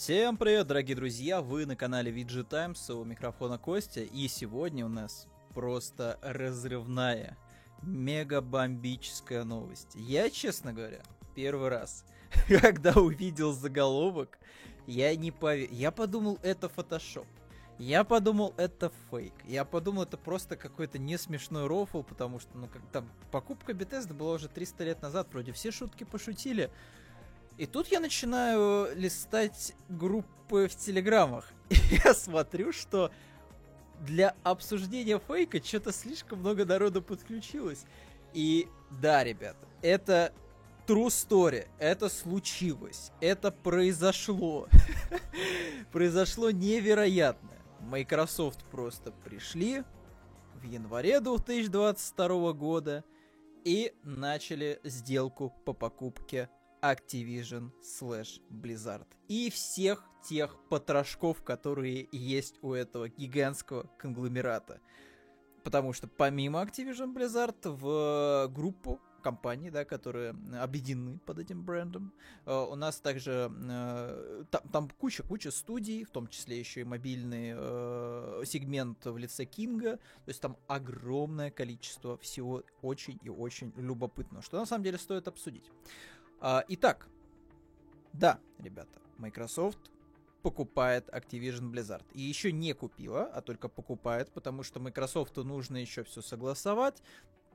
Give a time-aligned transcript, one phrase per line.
[0.00, 1.42] Всем привет, дорогие друзья!
[1.42, 7.36] Вы на канале VG Times, у микрофона Костя, и сегодня у нас просто разрывная,
[7.82, 9.88] мега-бомбическая новость.
[9.94, 11.02] Я, честно говоря,
[11.34, 12.06] первый раз,
[12.62, 14.38] когда увидел заголовок,
[14.86, 15.74] я не поверил.
[15.74, 17.26] Я подумал, это фотошоп.
[17.76, 19.34] Я подумал, это фейк.
[19.44, 24.14] Я подумал, это просто какой-то не смешной рофл, потому что, ну, как там, покупка Bethesda
[24.14, 26.70] была уже 300 лет назад, вроде все шутки пошутили.
[27.60, 31.44] И тут я начинаю листать группы в телеграммах.
[31.68, 33.10] И я смотрю, что
[34.00, 37.84] для обсуждения фейка что-то слишком много народу подключилось.
[38.32, 38.66] И
[39.02, 40.32] да, ребята, это
[40.86, 41.68] true story.
[41.78, 43.12] Это случилось.
[43.20, 44.66] Это произошло.
[45.92, 47.58] произошло невероятное.
[47.80, 49.84] Microsoft просто пришли
[50.54, 53.04] в январе 2022 года
[53.66, 56.48] и начали сделку по покупке
[56.82, 59.06] Activision slash Blizzard.
[59.28, 64.80] И всех тех потрошков, которые есть у этого гигантского конгломерата.
[65.64, 72.12] Потому что помимо Activision Blizzard в группу компаний, да, которые объединены под этим брендом.
[72.46, 77.50] Uh, у нас также uh, там, там куча-куча студий, в том числе еще и мобильный
[77.50, 79.96] uh, сегмент в лице Кинга.
[79.96, 85.28] То есть там огромное количество всего очень и очень любопытного, что на самом деле стоит
[85.28, 85.70] обсудить.
[86.40, 87.08] Итак,
[88.12, 89.90] да, ребята, Microsoft
[90.42, 92.04] покупает Activision Blizzard.
[92.14, 97.02] И еще не купила, а только покупает, потому что Microsoft нужно еще все согласовать,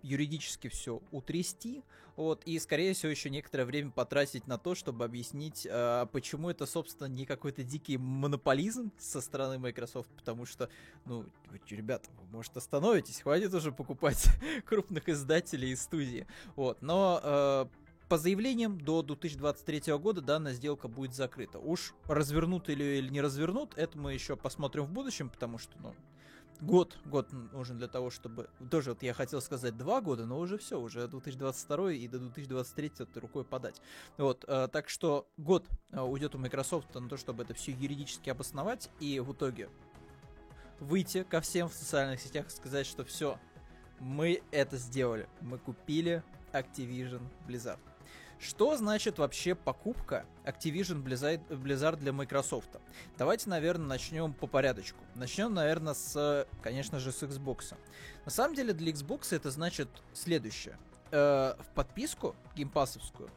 [0.02, 1.83] юридически все утрясти,
[2.16, 6.67] вот, и, скорее всего, еще некоторое время потратить на то, чтобы объяснить, э, почему это,
[6.67, 10.70] собственно, не какой-то дикий монополизм со стороны Microsoft, потому что,
[11.05, 11.25] ну,
[11.70, 14.27] ребята, вы, может, остановитесь, хватит уже покупать
[14.66, 17.66] крупных издателей и студии, вот, но э,
[18.16, 21.59] по заявлениям, до 2023 года данная сделка будет закрыта.
[21.59, 25.93] Уж развернут или, или не развернут, это мы еще посмотрим в будущем, потому что, ну,
[26.61, 28.49] год, год нужен для того, чтобы...
[28.71, 32.92] Тоже вот я хотел сказать два года, но уже все, уже 2022 и до 2023
[32.99, 33.81] это рукой подать.
[34.15, 38.30] Вот, э, так что год э, уйдет у Microsoft на то, чтобы это все юридически
[38.30, 39.70] обосновать, и в итоге
[40.80, 43.37] выйти ко всем в социальных сетях и сказать, что все,
[43.99, 47.80] мы это сделали, мы купили Activision Blizzard.
[48.45, 52.70] Что значит вообще покупка Activision Blizzard для Microsoft?
[53.17, 55.00] Давайте, наверное, начнем по порядочку.
[55.16, 57.76] Начнем, наверное, с, конечно же, с Xbox.
[58.23, 60.78] На самом деле для Xbox это значит следующее.
[61.10, 63.32] Э, в подписку геймпасовскую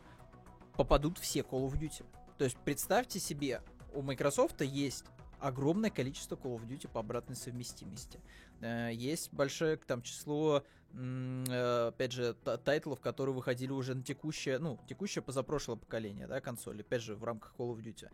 [0.76, 2.04] попадут все Call of Duty.
[2.36, 3.62] То есть представьте себе,
[3.94, 5.06] у Microsoft есть
[5.40, 8.20] огромное количество Call of Duty по обратной совместимости.
[8.60, 14.78] Э, есть большое там число, э, опять же, тайтлов, которые выходили уже на текущее, ну,
[14.88, 18.08] текущее позапрошлое поколение, да, консоли, опять же, в рамках Call of Duty.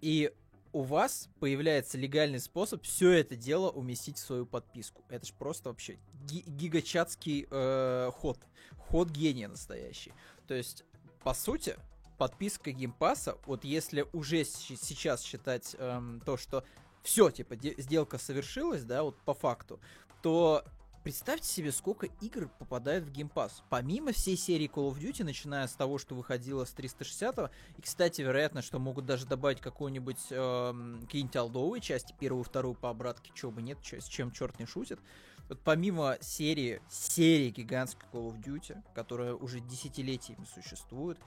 [0.00, 0.32] И
[0.72, 5.02] у вас появляется легальный способ все это дело уместить в свою подписку.
[5.08, 8.38] Это ж просто вообще ги- гигачатский э, ход.
[8.76, 10.12] Ход гения настоящий.
[10.46, 10.84] То есть,
[11.22, 11.76] по сути,
[12.18, 16.64] подписка геймпаса, вот если уже сейчас считать эм, то, что
[17.02, 19.80] все, типа, сделка совершилась, да, вот по факту,
[20.20, 20.64] то
[21.04, 23.30] представьте себе, сколько игр попадает в Game.
[23.70, 28.20] Помимо всей серии Call of Duty, начиная с того, что выходило с 360 и, кстати,
[28.20, 33.52] вероятно, что могут даже добавить какую-нибудь э, какие-нибудь алдовые части, первую, вторую по обратке, чего
[33.52, 35.00] бы нет, с чем черт не шутит.
[35.48, 41.18] Вот помимо серии, серии гигантской Call of Duty, которая уже десятилетиями существует,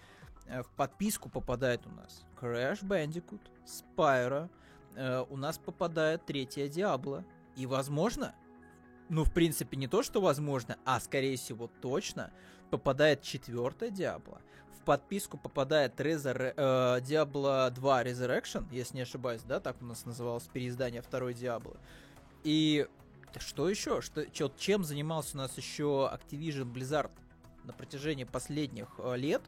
[0.48, 4.50] в подписку попадает у нас Crash Bandicoot, Spyro,
[4.96, 7.24] э, у нас попадает третья Диабло.
[7.56, 8.34] И возможно,
[9.10, 12.32] ну, в принципе, не то, что возможно, а скорее всего точно,
[12.70, 14.42] попадает четвертая Диабло.
[14.80, 20.06] В подписку попадает Резор, э, Diablo 2 Resurrection, если не ошибаюсь, да, так у нас
[20.06, 21.78] называлось переиздание второй Диабло.
[22.44, 22.88] И
[23.38, 24.02] что еще?
[24.02, 24.26] Что,
[24.58, 27.12] чем занимался у нас еще Activision Blizzard
[27.64, 29.42] на протяжении последних э, лет?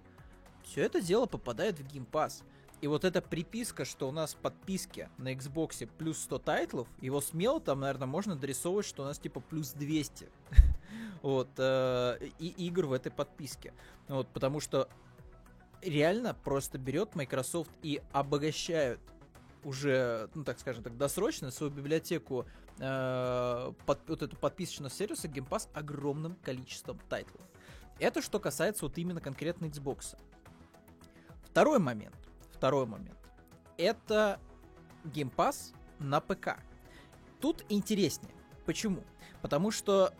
[0.63, 2.43] Все это дело попадает в Game Pass.
[2.81, 7.21] И вот эта приписка, что у нас в подписке на Xbox плюс 100 тайтлов, его
[7.21, 10.27] смело там, наверное, можно дорисовывать, что у нас типа плюс 200
[11.21, 13.73] вот, э, и игр в этой подписке.
[14.09, 14.89] Вот, потому что
[15.81, 18.99] реально просто берет Microsoft и обогащают
[19.63, 22.45] уже, ну так скажем так, досрочно свою библиотеку
[22.79, 27.41] э, под, вот эту подписочного сервиса Game Pass огромным количеством тайтлов.
[27.99, 30.17] Это что касается вот именно конкретно Xbox.
[31.53, 32.15] Второй момент
[32.63, 33.19] второй момент.
[33.77, 34.39] Это
[35.03, 36.55] Game Pass на ПК.
[37.41, 38.33] Тут интереснее.
[38.65, 39.03] Почему?
[39.41, 40.13] Потому что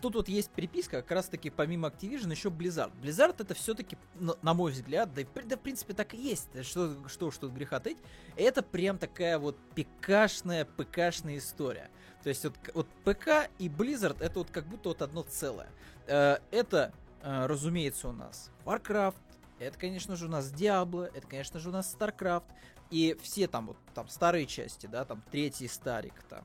[0.00, 2.90] тут вот есть переписка, как раз таки помимо Activision еще Blizzard.
[3.02, 7.30] Blizzard это все-таки, на, мой взгляд, да, да в принципе так и есть, что, что,
[7.30, 7.98] что греха тыть,
[8.36, 11.90] это прям такая вот пикашная, пкашная история.
[12.22, 15.68] То есть вот, вот ПК и Blizzard это вот как будто вот одно целое.
[16.06, 19.16] Э, это, э, разумеется, у нас Warcraft,
[19.60, 22.44] это, конечно же, у нас Diablo, это, конечно же, у нас StarCraft,
[22.90, 26.44] и все там вот там старые части, да, там третий Варик, там,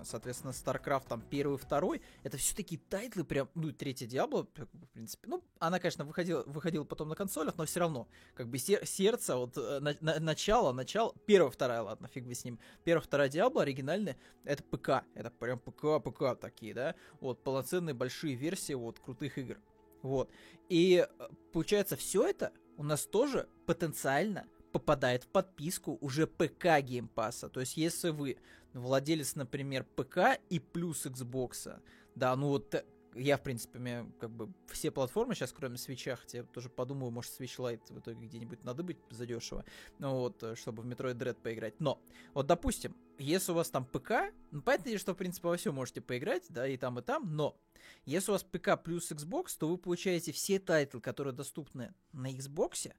[0.00, 4.86] э, соответственно, StarCraft, там первый, второй, это все такие тайтлы прям, ну, третий Diablo, в
[4.94, 8.86] принципе, ну, она, конечно, выходила, выходила потом на консолях, но все равно, как бы сер-
[8.86, 13.02] сердце, вот, э, на, на, начало, начало, первая, вторая, ладно, фиг бы с ним, первая,
[13.02, 18.72] вторая Diablo оригинальная, это ПК, это прям ПК, ПК такие, да, вот, полноценные большие версии,
[18.72, 19.58] вот, крутых игр,
[20.02, 20.30] вот,
[20.68, 27.48] и э, получается, все это у нас тоже потенциально попадает в подписку уже ПК геймпаса.
[27.48, 28.38] То есть, если вы
[28.72, 31.80] владелец, например, ПК и плюс Xbox,
[32.14, 32.84] да, ну вот э,
[33.14, 36.68] я, в принципе, мне как бы все платформы сейчас, кроме Switch а, хотя я тоже
[36.68, 39.64] подумаю, может, Switch Lite в итоге где-нибудь надыбать задешево,
[39.98, 41.78] ну вот, э, чтобы в Metroid Dread поиграть.
[41.80, 42.02] Но,
[42.34, 46.00] вот, допустим, если у вас там ПК, ну, понятно, что, в принципе, во все можете
[46.00, 47.58] поиграть, да, и там, и там, но
[48.04, 52.92] если у вас ПК плюс Xbox, то вы получаете все тайтлы, которые доступны на Xbox,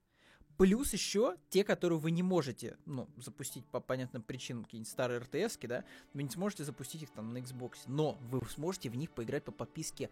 [0.57, 5.57] Плюс еще те, которые вы не можете, ну, запустить по понятным причинам, какие-нибудь старые РТС,
[5.63, 5.83] да,
[6.13, 9.51] вы не сможете запустить их там на Xbox, но вы сможете в них поиграть по
[9.51, 10.09] подписке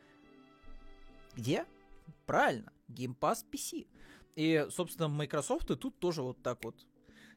[1.35, 1.65] где?
[2.25, 3.87] Правильно, Game Pass PC.
[4.35, 6.75] И, собственно, Microsoft и тут тоже вот так вот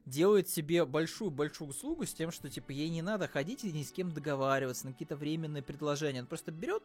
[0.05, 3.91] делает себе большую-большую услугу с тем, что, типа, ей не надо ходить и ни с
[3.91, 6.21] кем договариваться на какие-то временные предложения.
[6.21, 6.83] Он просто берет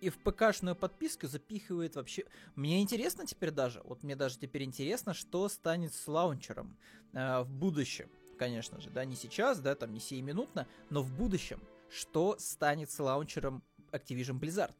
[0.00, 2.24] и в ПКшную подписку запихивает вообще...
[2.54, 6.76] Мне интересно теперь даже, вот мне даже теперь интересно, что станет с лаунчером
[7.12, 11.60] э, в будущем, конечно же, да, не сейчас, да, там не сиюминутно, но в будущем,
[11.90, 13.62] что станет с лаунчером
[13.92, 14.74] Activision Blizzard?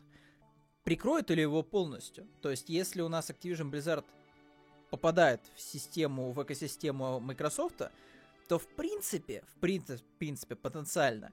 [0.85, 2.27] Прикроет ли его полностью?
[2.41, 4.05] То есть, если у нас Activision Blizzard
[4.91, 7.83] попадает в систему, в экосистему Microsoft,
[8.49, 11.33] то в принципе, в принципе, в принципе потенциально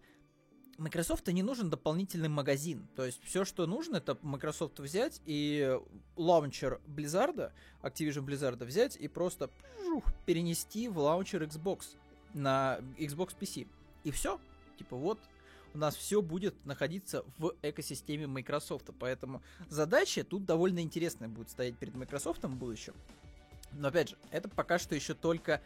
[0.78, 2.88] Microsoft не нужен дополнительный магазин.
[2.96, 5.80] То есть все, что нужно, это Microsoft взять и
[6.16, 7.52] лаунчер Blizzard,
[7.82, 9.50] Activision Blizzard взять и просто
[9.84, 11.96] жух, перенести в лаунчер Xbox
[12.34, 13.68] на Xbox PC.
[14.04, 14.40] И все.
[14.78, 15.20] Типа вот
[15.74, 18.90] у нас все будет находиться в экосистеме Microsoft.
[19.00, 22.94] Поэтому задача тут довольно интересная будет стоять перед Microsoft в будущем.
[23.74, 25.62] Но опять же, это пока что еще только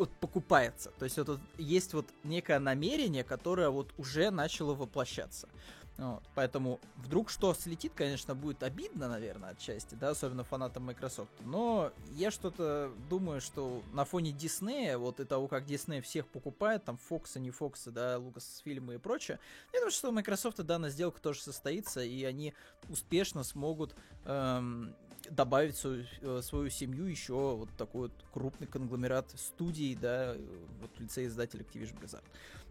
[0.00, 0.90] вот покупается.
[0.98, 5.46] То есть вот, вот есть вот некое намерение, которое вот уже начало воплощаться.
[5.98, 11.30] Вот, поэтому вдруг что слетит, конечно, будет обидно, наверное, отчасти, да, особенно фанатам Microsoft.
[11.40, 16.84] Но я что-то думаю, что на фоне Диснея, вот и того, как Дисней всех покупает,
[16.84, 19.38] там Фоксы, не Фоксы, да, Лукас фильмы и прочее,
[19.74, 22.54] я думаю, что у Microsoft данная сделка тоже состоится, и они
[22.88, 23.94] успешно смогут
[24.24, 24.94] эм,
[25.30, 30.36] добавить свою, э, свою семью еще вот такой вот крупный конгломерат студий, да,
[30.80, 32.24] вот в лице издателя Activision Blizzard.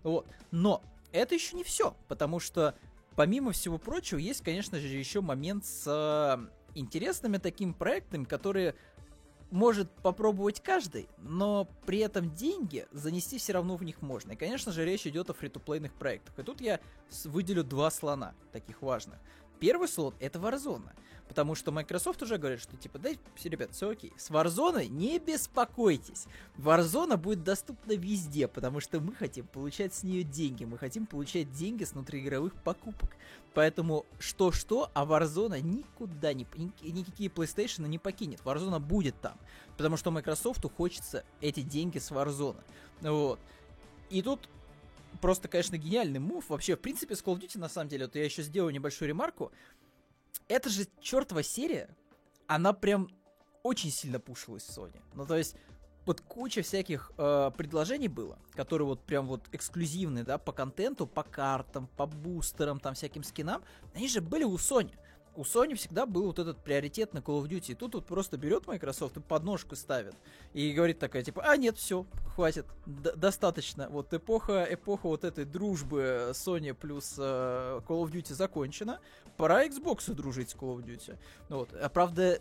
[0.03, 0.27] Вот.
[0.51, 2.75] Но это еще не все, потому что
[3.15, 8.75] помимо всего прочего есть, конечно же, еще момент с э, интересными такими проектами, которые
[9.51, 14.33] может попробовать каждый, но при этом деньги занести все равно в них можно.
[14.33, 16.37] И, конечно же, речь идет о фри-то-плейных проектах.
[16.37, 16.79] И тут я
[17.23, 19.17] выделю два слона, таких важных.
[19.59, 20.89] Первый слот— это Warzone.
[21.29, 24.11] Потому что Microsoft уже говорит, что типа, да, все, ребят, все окей.
[24.17, 26.25] С Warzone не беспокойтесь.
[26.57, 30.63] Warzone будет доступна везде, потому что мы хотим получать с нее деньги.
[30.63, 33.11] Мы хотим получать деньги с внутриигровых покупок.
[33.53, 36.47] Поэтому что-что, а Warzone никуда не...
[36.81, 38.41] Никакие PlayStation не покинет.
[38.43, 39.37] Warzone будет там.
[39.77, 42.63] Потому что Microsoft хочется эти деньги с Warzone.
[43.01, 43.39] Вот.
[44.09, 44.49] И тут
[45.21, 46.49] просто, конечно, гениальный мув.
[46.49, 49.09] Вообще, в принципе, с Call of Duty, на самом деле, вот я еще сделаю небольшую
[49.09, 49.51] ремарку
[50.49, 51.95] эта же чертова серия,
[52.47, 53.09] она прям
[53.63, 54.99] очень сильно пушилась Sony.
[55.13, 55.55] Ну, то есть,
[56.05, 61.23] вот куча всяких э, предложений было, которые вот прям вот эксклюзивные, да, по контенту, по
[61.23, 63.63] картам, по бустерам, там всяким скинам,
[63.93, 64.91] они же были у Sony
[65.35, 67.71] у Sony всегда был вот этот приоритет на Call of Duty.
[67.71, 70.15] И тут вот просто берет Microsoft и подножку ставит.
[70.53, 72.05] И говорит такая, типа, а нет, все,
[72.35, 73.89] хватит, достаточно.
[73.89, 78.99] Вот эпоха, эпоха вот этой дружбы Sony плюс э, Call of Duty закончена.
[79.37, 81.17] Пора Xbox дружить с Call of Duty.
[81.49, 81.73] Вот.
[81.73, 82.39] А правда,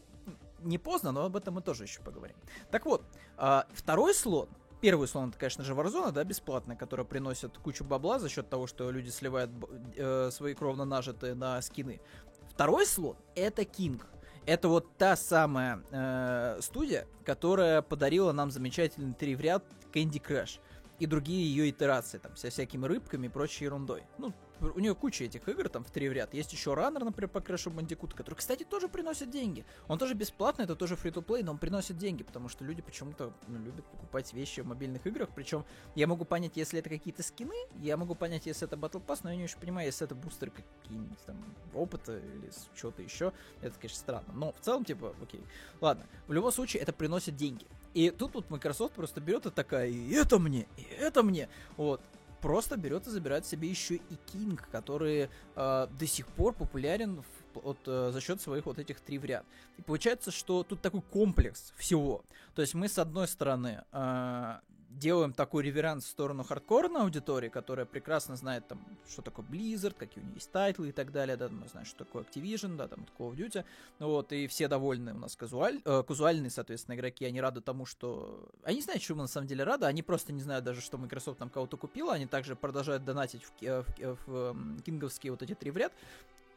[0.61, 2.37] не поздно, но об этом мы тоже еще поговорим.
[2.71, 3.02] Так вот,
[3.38, 4.49] э, второй слот,
[4.80, 8.68] Первый слон, это, конечно же, Warzone, да, бесплатная, которая приносит кучу бабла за счет того,
[8.68, 9.50] что люди сливают
[9.97, 12.00] э, свои кровно нажитые на скины.
[12.50, 14.02] Второй слот— это King.
[14.46, 19.62] Это вот та самая э, студия, которая подарила нам замечательный три в ряд
[19.92, 20.58] Candy Crush
[20.98, 24.04] и другие ее итерации, там, со всякими рыбками и прочей ерундой.
[24.16, 26.34] Ну, у нее куча этих игр там в три в ряд.
[26.34, 29.64] Есть еще Runner, например, по Crash Bandicoot, который, кстати, тоже приносит деньги.
[29.86, 32.82] Он тоже бесплатный, это тоже free to play, но он приносит деньги, потому что люди
[32.82, 35.28] почему-то ну, любят покупать вещи в мобильных играх.
[35.34, 39.20] Причем я могу понять, если это какие-то скины, я могу понять, если это Battle Pass,
[39.22, 41.36] но я не очень понимаю, если это бустеры какие-нибудь там
[41.74, 43.32] опыта или что-то еще.
[43.60, 44.32] Это, конечно, странно.
[44.34, 45.42] Но в целом, типа, окей.
[45.80, 46.06] Ладно.
[46.26, 47.66] В любом случае, это приносит деньги.
[47.94, 51.48] И тут вот Microsoft просто берет и такая, и это мне, и это мне.
[51.76, 52.00] Вот
[52.40, 57.59] просто берет и забирает себе еще и King, который э, до сих пор популярен в,
[57.66, 59.45] от, э, за счет своих вот этих три в ряд.
[59.78, 62.23] И получается, что тут такой комплекс всего.
[62.54, 64.59] То есть мы с одной стороны э,
[64.98, 70.22] делаем такой реверанс в сторону хардкорной аудитории, которая прекрасно знает, там, что такое Blizzard, какие
[70.22, 73.06] у нее есть тайтлы и так далее, да, мы знаем, что такое Activision, да, там,
[73.18, 73.64] Call of Duty,
[73.98, 78.48] вот, и все довольны у нас казуаль, э, казуальные, соответственно, игроки, они рады тому, что...
[78.64, 81.50] Они знают, чему на самом деле рады, они просто не знают даже, что Microsoft там
[81.50, 83.86] кого-то купила, они также продолжают донатить в, в,
[84.26, 85.92] в, в кинговские вот эти три в ряд,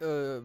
[0.01, 0.43] э,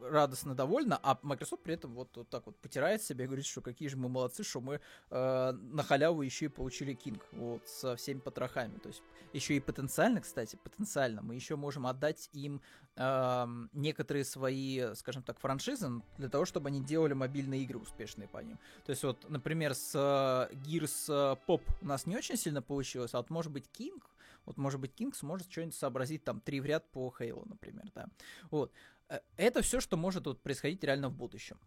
[0.00, 3.60] радостно довольна, а Microsoft при этом вот, вот так вот потирает себя и говорит, что
[3.60, 7.96] какие же мы молодцы, что мы э, на халяву еще и получили King вот со
[7.96, 8.78] всеми потрохами.
[8.78, 12.60] То есть еще и потенциально, кстати, потенциально мы еще можем отдать им
[12.96, 18.38] э, некоторые свои, скажем так, франшизы для того, чтобы они делали мобильные игры успешные по
[18.38, 18.58] ним.
[18.84, 23.18] То есть вот, например, с э, Gears Pop у нас не очень сильно получилось, а
[23.18, 24.00] вот может быть King,
[24.46, 28.06] вот может быть King сможет что-нибудь сообразить там три в ряд по Halo, например, да.
[28.50, 28.72] Вот.
[29.08, 31.58] Э, это все, что может вот происходить реально в будущем.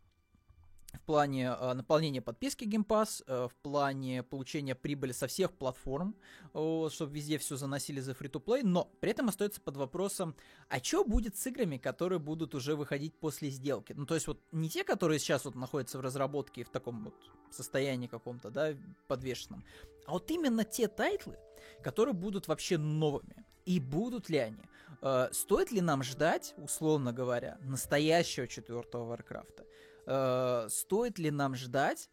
[0.94, 6.16] В плане э, наполнения подписки Game Pass, э, в плане получения прибыли со всех платформ,
[6.54, 10.36] э, чтобы везде все заносили за free-to-play, но при этом остается под вопросом,
[10.68, 13.94] а что будет с играми, которые будут уже выходить после сделки?
[13.94, 17.16] Ну, то есть вот не те, которые сейчас вот находятся в разработке в таком вот
[17.52, 18.74] состоянии каком-то, да,
[19.08, 19.64] подвешенном,
[20.06, 21.38] а вот именно те тайтлы,
[21.82, 23.46] которые будут вообще новыми.
[23.66, 24.64] И будут ли они?
[25.02, 29.66] Э, стоит ли нам ждать, условно говоря, настоящего четвертого Варкрафта?
[30.06, 32.10] Э, стоит ли нам ждать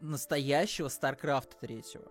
[0.00, 2.10] настоящего Старкрафта третьего?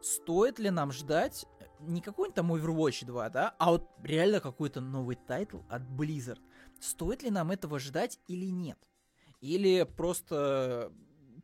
[0.00, 1.46] Стоит ли нам ждать
[1.80, 6.40] не какой-нибудь там Overwatch 2, да, а вот реально какой-то новый тайтл от Blizzard?
[6.80, 8.78] Стоит ли нам этого ждать или нет?
[9.40, 10.92] Или просто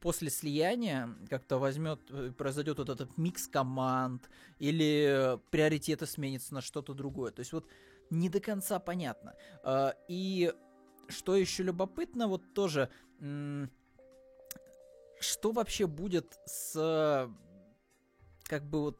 [0.01, 6.95] после слияния как-то возьмет, э, произойдет вот этот микс команд, или приоритеты сменятся на что-то
[6.95, 7.31] другое.
[7.31, 7.67] То есть вот
[8.13, 9.35] не до конца понятно.
[9.63, 10.53] А, и
[11.09, 12.91] что еще любопытно, вот тоже,
[15.19, 17.29] что вообще будет с
[18.45, 18.99] как бы вот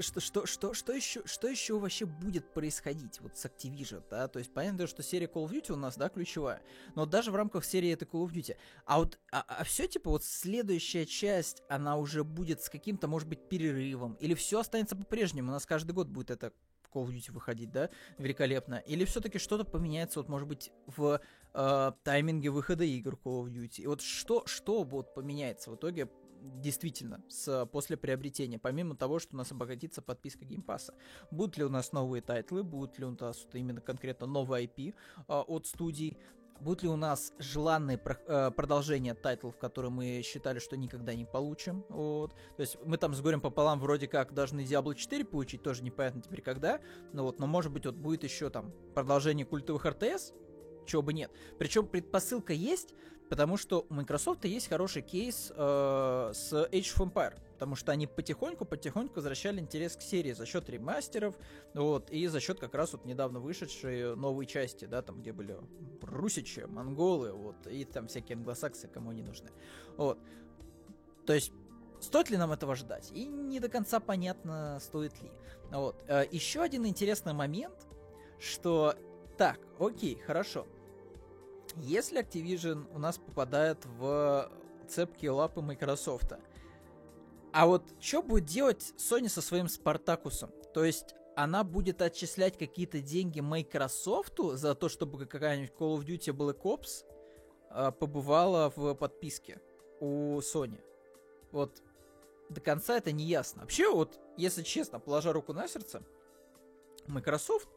[0.00, 4.28] что, что, что, что, еще, что еще вообще будет происходить вот с Activision, да?
[4.28, 6.62] То есть понятно, что серия Call of Duty у нас, да, ключевая,
[6.94, 8.56] но даже в рамках серии это Call of Duty.
[8.84, 13.28] А вот, а, а все типа вот следующая часть, она уже будет с каким-то, может
[13.28, 16.52] быть, перерывом, или все останется по-прежнему, у нас каждый год будет это
[16.92, 21.20] Call of Duty выходить, да, великолепно, или все-таки что-то поменяется, вот, может быть, в
[21.54, 26.08] э, тайминге выхода игр Call of Duty, и вот что, что вот поменяется в итоге
[26.42, 30.94] действительно с, после приобретения, помимо того, что у нас обогатится подписка геймпаса.
[31.30, 34.94] Будут ли у нас новые тайтлы, будут ли у нас именно конкретно новые IP
[35.28, 36.18] а, от студий,
[36.62, 41.24] Будут ли у нас желанные про- э, продолжения тайтлов, которые мы считали, что никогда не
[41.24, 41.84] получим?
[41.88, 42.34] Вот.
[42.56, 46.22] То есть мы там с горем пополам вроде как должны Diablo 4 получить, тоже непонятно
[46.22, 46.80] теперь когда.
[47.12, 50.32] Ну вот, но может быть вот будет еще там продолжение культовых РТС,
[50.86, 51.32] чего бы нет.
[51.58, 52.94] Причем предпосылка есть,
[53.32, 57.32] Потому что у Microsoft есть хороший кейс э, с Age of Empire.
[57.54, 61.34] Потому что они потихоньку-потихоньку возвращали интерес к серии за счет ремастеров,
[61.72, 65.56] вот, и за счет как раз вот недавно вышедшей новой части, да, там, где были
[66.02, 69.48] русичи, монголы, вот, и там всякие англосаксы, кому они нужны.
[69.96, 70.18] Вот.
[71.24, 71.52] То есть
[72.02, 73.12] Стоит ли нам этого ждать?
[73.14, 75.30] И не до конца понятно, стоит ли.
[75.70, 76.04] Вот.
[76.06, 77.86] Э, еще один интересный момент,
[78.38, 78.94] что
[79.38, 80.66] так, окей, хорошо.
[81.76, 84.50] Если Activision у нас попадает в
[84.88, 86.32] цепкие лапы Microsoft,
[87.52, 90.50] а вот что будет делать Sony со своим Спартакусом?
[90.72, 96.32] То есть она будет отчислять какие-то деньги Microsoft за то, чтобы какая-нибудь Call of Duty
[96.34, 97.04] Black Ops
[97.70, 99.60] э, побывала в подписке
[100.00, 100.80] у Sony.
[101.52, 101.82] Вот
[102.48, 103.62] до конца это не ясно.
[103.62, 106.02] Вообще, вот, если честно, положа руку на сердце,
[107.06, 107.68] Microsoft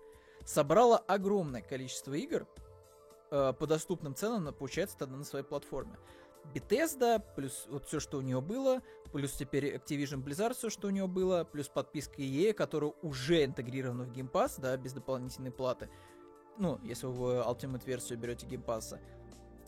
[0.46, 2.48] собрала огромное количество игр,
[3.36, 5.98] э, по доступным ценам, получается, тогда на своей платформе.
[6.54, 10.92] Bethesda, плюс вот все, что у нее было, плюс теперь Activision Blizzard, все, что у
[10.92, 15.90] нее было, плюс подписка EA, которая уже интегрирована в Game Pass, да, без дополнительной платы.
[16.58, 18.98] Ну, если вы Ultimate версию берете Game Pass.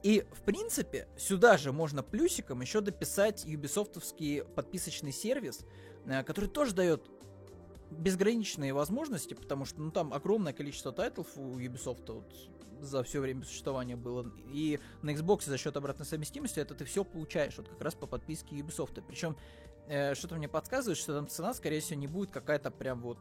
[0.03, 5.65] И, в принципе, сюда же можно плюсиком еще дописать Ubisoft овский подписочный сервис,
[6.05, 7.09] э, который тоже дает
[7.89, 12.33] безграничные возможности, потому что ну, там огромное количество тайтлов у Ubisoft вот,
[12.81, 14.31] за все время существования было.
[14.51, 18.07] И на Xbox за счет обратной совместимости это ты все получаешь вот как раз по
[18.07, 19.01] подписке Ubisoft.
[19.07, 19.37] Причем
[19.87, 23.19] э, что-то мне подсказывает, что там цена, скорее всего, не будет какая-то прям вот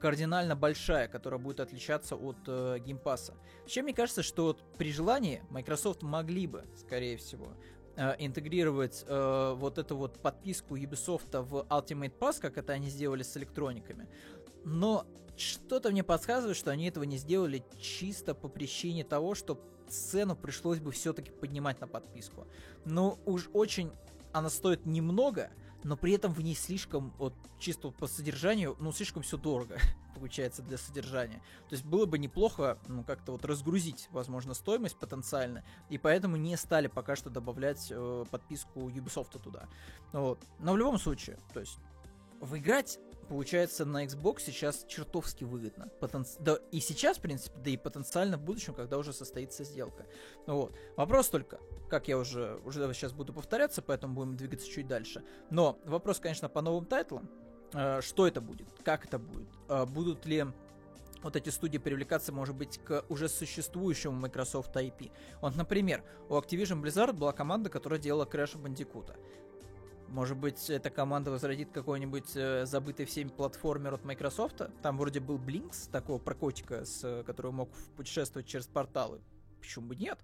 [0.00, 3.34] кардинально большая, которая будет отличаться от э, Game Pass а.
[3.66, 7.54] Чем мне кажется, что вот при желании Microsoft могли бы, скорее всего,
[8.18, 13.36] интегрировать э, вот эту вот подписку Ubisoft в Ultimate Pass, как это они сделали с
[13.36, 14.08] электрониками.
[14.64, 15.04] Но
[15.36, 20.78] что-то мне подсказывает, что они этого не сделали чисто по причине того, что цену пришлось
[20.78, 22.46] бы все-таки поднимать на подписку.
[22.84, 23.90] Ну, уж очень
[24.32, 25.50] она стоит немного,
[25.84, 29.78] но при этом в ней слишком, вот чисто по содержанию, ну, слишком все дорого
[30.14, 31.42] получается для содержания.
[31.68, 36.56] То есть было бы неплохо, ну, как-то вот разгрузить, возможно, стоимость потенциально, и поэтому не
[36.56, 39.68] стали пока что добавлять э, подписку Ubisoft туда.
[40.12, 40.40] Вот.
[40.58, 41.78] Но в любом случае, то есть,
[42.40, 45.88] выиграть получается на Xbox сейчас чертовски выгодно.
[46.00, 46.36] Потенци...
[46.40, 50.06] Да и сейчас, в принципе, да и потенциально в будущем, когда уже состоится сделка.
[50.46, 50.74] Вот.
[50.96, 55.22] Вопрос только, как я уже, уже сейчас буду повторяться, поэтому будем двигаться чуть дальше.
[55.50, 57.28] Но вопрос, конечно, по новым тайтлам.
[57.74, 58.68] Э, что это будет?
[58.84, 59.48] Как это будет?
[59.68, 60.46] Э, будут ли
[61.22, 65.10] вот эти студии привлекаться, может быть, к уже существующему Microsoft IP.
[65.40, 69.16] Вот, например, у Activision Blizzard была команда, которая делала Crash Bandicoot.
[70.08, 74.62] Может быть, эта команда возродит какой-нибудь э, забытый всеми платформер от Microsoft?
[74.82, 79.20] Там вроде был Блинкс, такого про котика, с, который мог путешествовать через порталы.
[79.60, 80.18] Почему бы нет?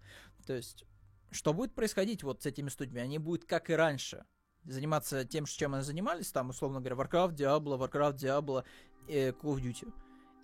[0.47, 0.85] То есть,
[1.31, 3.03] что будет происходить вот с этими студиями?
[3.03, 4.25] Они будут, как и раньше,
[4.65, 8.65] заниматься тем, чем они занимались, там, условно говоря, Warcraft, Diablo, Warcraft, Diablo,
[9.07, 9.93] э, Call of Duty.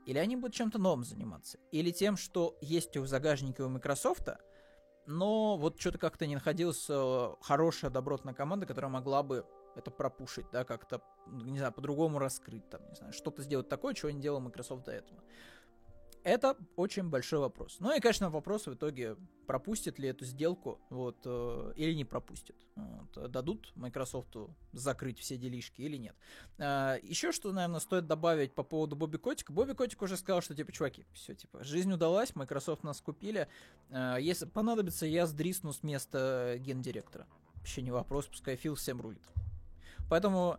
[0.07, 1.59] Или они будут чем-то новым заниматься.
[1.73, 4.29] Или тем, что есть в загажнике у Microsoft,
[5.11, 10.47] но вот что-то как-то не находилась э, хорошая добротная команда, которая могла бы это пропушить,
[10.53, 14.41] да, как-то, не знаю, по-другому раскрыть, там, не знаю, что-то сделать такое, чего не делал
[14.41, 15.21] Microsoft до этого.
[16.23, 17.77] Это очень большой вопрос.
[17.81, 22.57] Ну и, конечно, вопрос в итоге, пропустит ли эту сделку, вот, э, или не пропустит.
[22.77, 24.37] Вот, дадут Microsoft
[24.73, 26.15] закрыть все делишки или нет.
[26.59, 29.53] Э, еще что, наверное, стоит добавить по поводу Бобби Котика.
[29.53, 33.49] Бобби Котик уже сказал, что, типа, чуваки, все, типа, жизнь удалась, Microsoft нас купили.
[33.89, 37.27] Э, если понадобится, я сдрисну с места гендиректора.
[37.55, 39.27] Вообще не вопрос, пускай Фил всем рулит.
[40.11, 40.59] Поэтому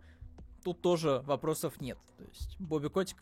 [0.63, 1.99] тут тоже вопросов нет.
[2.17, 3.17] То есть Бобби Котик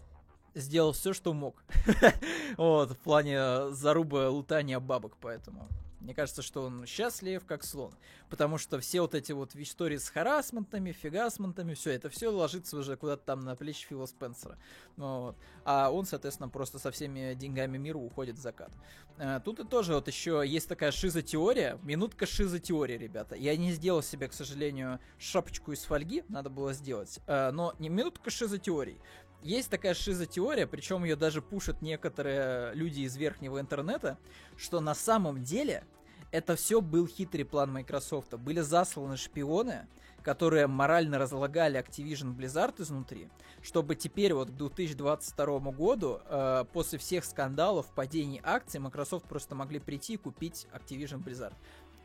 [0.56, 1.64] сделал все, что мог.
[2.58, 5.70] вот, в плане заруба лутания бабок, поэтому.
[6.00, 7.94] Мне кажется, что он счастлив, как слон.
[8.30, 12.96] Потому что все вот эти вот истории с харасментами, фигасментами, все это все ложится уже
[12.96, 14.58] куда-то там на плечи Фила Спенсера.
[14.96, 15.36] Вот.
[15.66, 18.72] А он, соответственно, просто со всеми деньгами мира уходит в закат.
[19.18, 21.78] А, тут и тоже вот еще есть такая шизотеория.
[21.84, 23.36] Минутка шизотеории, ребята.
[23.36, 27.20] Я не сделал себе, к сожалению, шапочку из фольги, надо было сделать.
[27.28, 29.02] А, но не минутка шизотеорий.
[29.42, 34.18] Есть такая шизотеория, причем ее даже пушат некоторые люди из верхнего интернета,
[34.58, 35.86] что на самом деле
[36.32, 38.34] это все был хитрый план Microsoft.
[38.34, 39.88] Были засланы шпионы,
[40.24, 43.30] которые морально разлагали Activision Blizzard изнутри,
[43.62, 49.80] чтобы теперь вот к 2022 году, э, после всех скандалов, падений акций, Microsoft просто могли
[49.80, 51.54] прийти и купить Activision Blizzard.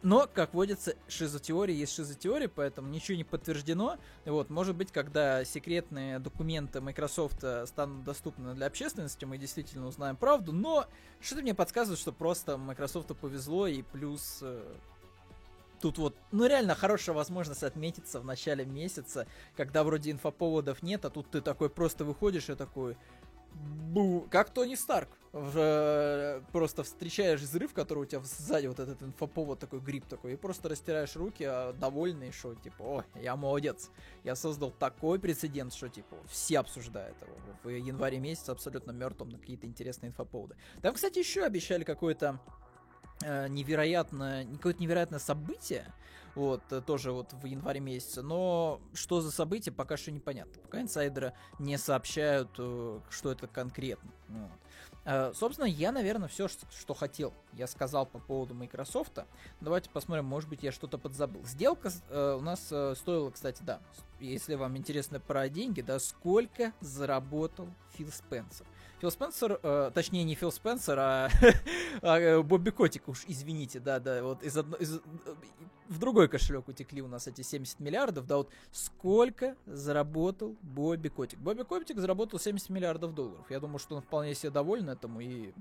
[0.04, 3.96] Но, как водится, шизотеория есть шизотеория, поэтому ничего не подтверждено.
[4.26, 10.16] Вот, может быть, когда секретные документы Microsoft э, станут доступны для общественности, мы действительно узнаем
[10.16, 10.86] правду, но
[11.20, 14.74] что-то мне подсказывает, что просто Microsoft повезло, и плюс э,
[15.80, 21.10] тут вот, ну реально хорошая возможность отметиться в начале месяца, когда вроде инфоповодов нет, а
[21.10, 22.96] тут ты такой просто выходишь и такой,
[23.54, 25.08] Бу, как Тони Старк.
[25.32, 30.36] Э, просто встречаешь взрыв, который у тебя сзади вот этот инфоповод такой гриб такой, и
[30.36, 33.90] просто растираешь руки, а довольный, что типа, о, я молодец,
[34.22, 37.36] я создал такой прецедент, что типа все обсуждают его.
[37.62, 40.56] В январе месяце абсолютно мертвым на какие-то интересные инфоповоды.
[40.82, 42.40] Там, кстати, еще обещали какое-то
[43.22, 45.92] э, невероятное, какое-то невероятное событие,
[46.34, 50.60] вот, э, тоже вот в январе месяце, но что за событие, пока что непонятно.
[50.62, 54.10] Пока инсайдеры не сообщают, э, что это конкретно.
[54.28, 55.36] Вот.
[55.36, 59.18] Собственно, я, наверное, все, что хотел, я сказал по поводу Microsoft.
[59.60, 61.44] Давайте посмотрим, может быть, я что-то подзабыл.
[61.44, 62.64] Сделка у нас
[62.98, 63.80] стоила, кстати, да,
[64.18, 68.64] если вам интересно про деньги, да, сколько заработал Фил Спенсер.
[69.04, 71.28] Фил Спенсер, э, точнее не Фил Спенсер, а,
[72.02, 74.98] а э, Бобби Котик, уж извините, да, да, вот из одно, из,
[75.90, 81.38] в другой кошелек утекли у нас эти 70 миллиардов, да, вот сколько заработал Бобби Котик.
[81.38, 83.44] Бобби Котик заработал 70 миллиардов долларов.
[83.50, 85.52] Я думаю, что он вполне себе доволен этому и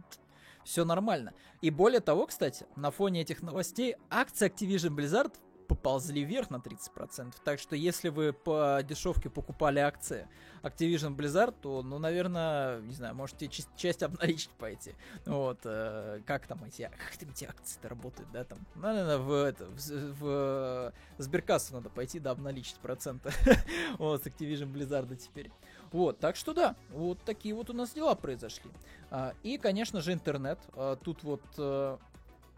[0.63, 1.33] все нормально.
[1.59, 5.33] И более того, кстати, на фоне этих новостей акции Activision Blizzard
[5.67, 7.33] поползли вверх на 30%.
[7.43, 10.27] Так что если вы по дешевке покупали акции
[10.63, 14.95] Activision Blizzard, то, ну, наверное, не знаю, можете часть, часть обналичить пойти.
[15.25, 19.65] Вот, э, как там эти, как там эти акции-то работают, да, там, наверное, в, это,
[19.65, 23.31] в, в, в сберкассу надо пойти, да, обналичить проценты.
[23.97, 25.51] вот, с Activision Blizzard теперь.
[25.91, 28.71] Вот, так что да, вот такие вот у нас дела произошли.
[29.11, 30.59] А, и, конечно же, интернет.
[30.73, 31.97] А, тут вот э,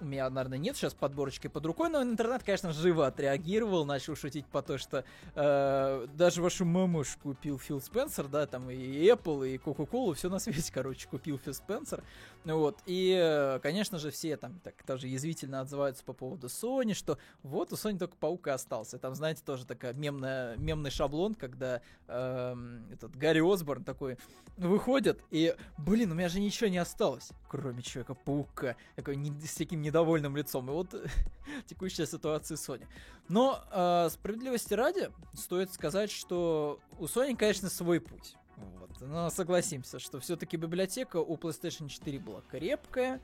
[0.02, 4.46] у меня, наверное, нет сейчас подборочки под рукой, но интернет, конечно, живо отреагировал, начал шутить
[4.46, 5.06] по то, что
[5.36, 10.40] э, даже вашу мамуш купил Фил Спенсер, да, там и Apple, и Coca-Cola, все на
[10.40, 12.04] свете, короче, купил Фил Спенсер,
[12.44, 17.18] вот, и, э, конечно же, все там так даже язвительно отзываются по поводу Sony, что
[17.42, 21.82] вот у Sony только паук и остался, там, знаете, тоже такая мемная, мемный шаблон, когда
[22.08, 22.56] э,
[22.92, 24.18] этот Гарри Осборн такой
[24.58, 29.85] выходит, и, блин, у меня же ничего не осталось, кроме Человека-паука, такой не, с таким
[29.86, 30.70] недовольным лицом.
[30.70, 30.94] И вот
[31.68, 32.86] текущая ситуация Sony.
[33.30, 38.36] Но э, справедливости ради, стоит сказать, что у Sony, конечно, свой путь.
[38.58, 38.90] Вот.
[39.02, 43.22] Но согласимся, что все-таки библиотека у PlayStation 4 была крепкая.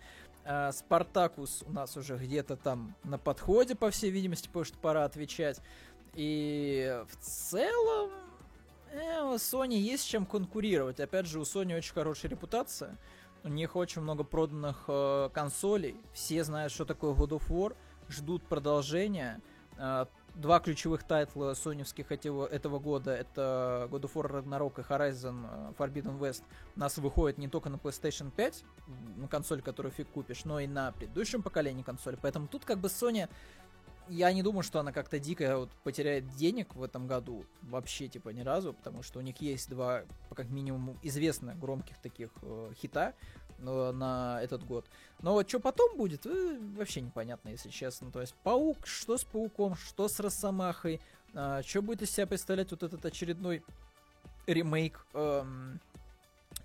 [0.71, 5.61] Спартакус у нас уже где-то там на подходе, по всей видимости, потому что пора отвечать.
[6.15, 8.11] И в целом
[8.91, 10.99] э, у Sony есть с чем конкурировать.
[10.99, 12.97] Опять же, у Sony очень хорошая репутация.
[13.43, 15.95] У них очень много проданных э, консолей.
[16.13, 17.75] Все знают, что такое God of War.
[18.07, 19.41] Ждут продолжения.
[19.77, 25.45] Э, два ключевых тайтла соневских этого, этого года это God of War Ragnarok и Horizon
[25.49, 26.43] э, Forbidden West
[26.75, 28.63] у нас выходит не только на PlayStation 5,
[29.17, 32.17] на консоль, которую фиг купишь, но и на предыдущем поколении консоли.
[32.21, 33.27] Поэтому тут как бы Sony
[34.11, 37.45] я не думаю, что она как-то дико вот потеряет денег в этом году.
[37.61, 40.03] Вообще, типа, ни разу, потому что у них есть два,
[40.35, 43.13] как минимум, известных громких таких э, хита
[43.59, 44.85] э, на этот год.
[45.21, 48.11] Но вот что потом будет, э, вообще непонятно, если честно.
[48.11, 50.99] То есть, Паук, что с Пауком, что с Росомахой,
[51.33, 53.63] э, что будет из себя представлять вот этот очередной
[54.45, 55.79] ремейк эм,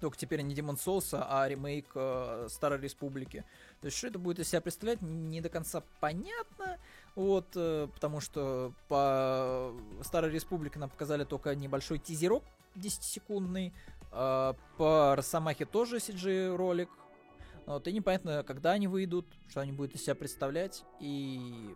[0.00, 3.44] только теперь не Demon Souls, а ремейк э, Старой Республики.
[3.80, 6.78] То есть, что это будет из себя представлять, не до конца понятно.
[7.16, 12.44] Вот, э, потому что по Старой Республике нам показали только небольшой тизерок
[12.76, 13.72] 10-секундный.
[14.12, 16.90] Э, по Росомахе тоже CG-ролик.
[17.64, 20.84] Вот, и непонятно, когда они выйдут, что они будут из себя представлять.
[21.00, 21.74] И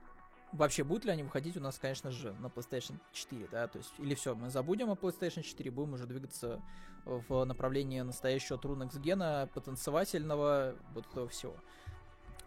[0.52, 3.92] вообще, будут ли они выходить у нас, конечно же, на PlayStation 4, да, то есть,
[3.98, 6.60] или все, мы забудем о PlayStation 4, будем уже двигаться
[7.06, 11.56] в направлении настоящего True Gen, потанцевательного, вот этого всего.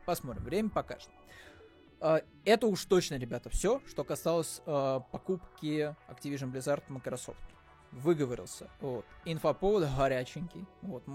[0.06, 1.10] Посмотрим, время покажет.
[2.04, 7.40] А, это уж точно, ребята, все, что касалось э, покупки Activision Blizzard Microsoft.
[7.94, 8.70] Выговорился.
[8.82, 9.06] Вот.
[9.24, 10.66] Инфоповод горяченький.
[10.82, 11.06] Вот.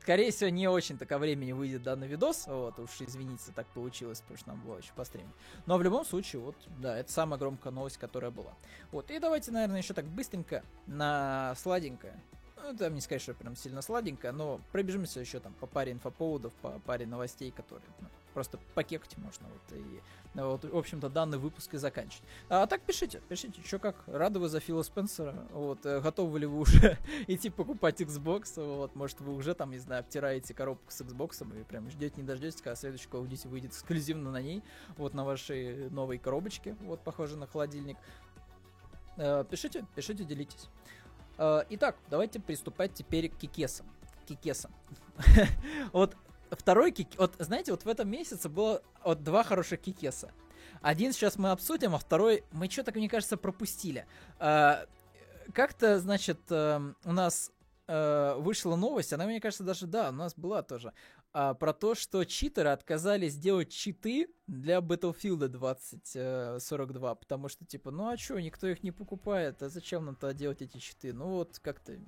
[0.00, 2.48] Скорее всего, не очень-то ко времени выйдет данный видос.
[2.48, 5.30] Вот, уж извините, так получилось, потому что нам было еще по стриму.
[5.66, 8.54] Но в любом случае, вот, да, это самая громкая новость, которая была.
[8.90, 12.20] Вот, и давайте, наверное, еще так быстренько на сладенькое
[12.62, 16.52] ну, там не сказать, что прям сильно сладенькая, но пробежимся еще там по паре инфоповодов,
[16.54, 19.48] по паре новостей, которые ну, просто покекать можно.
[19.48, 20.00] Вот, и,
[20.34, 22.24] ну, вот, в общем-то, данный выпуск и заканчивать.
[22.48, 26.40] А, а так пишите, пишите, что как, рады вы за Фила Спенсера, вот, э, готовы
[26.40, 30.90] ли вы уже идти покупать Xbox, вот, может, вы уже там, не знаю, обтираете коробку
[30.90, 34.40] с Xbox и прям ждете, не дождетесь, когда следующий Call of Duty выйдет эксклюзивно на
[34.40, 34.62] ней,
[34.96, 37.96] вот, на вашей новой коробочке, вот, похоже на холодильник.
[39.16, 40.68] Э, пишите, пишите, делитесь.
[41.38, 43.86] Э, итак, давайте приступать теперь к кикесам.
[44.26, 44.72] Кикесам.
[45.92, 46.16] вот
[46.50, 47.08] второй кик...
[47.16, 50.30] Вот, знаете, вот в этом месяце было вот два хороших кикеса.
[50.80, 54.06] Один сейчас мы обсудим, а второй мы что-то, мне кажется, пропустили.
[54.38, 54.86] Э,
[55.54, 57.50] как-то, значит, э, у нас
[57.88, 60.94] вышла новость, она, мне кажется, даже, да, у нас была тоже,
[61.32, 68.08] а, про то, что читеры отказались делать читы для Battlefield 2042, потому что, типа, ну
[68.08, 71.12] а чё, никто их не покупает, а зачем нам-то делать эти читы?
[71.12, 71.98] Ну вот, как-то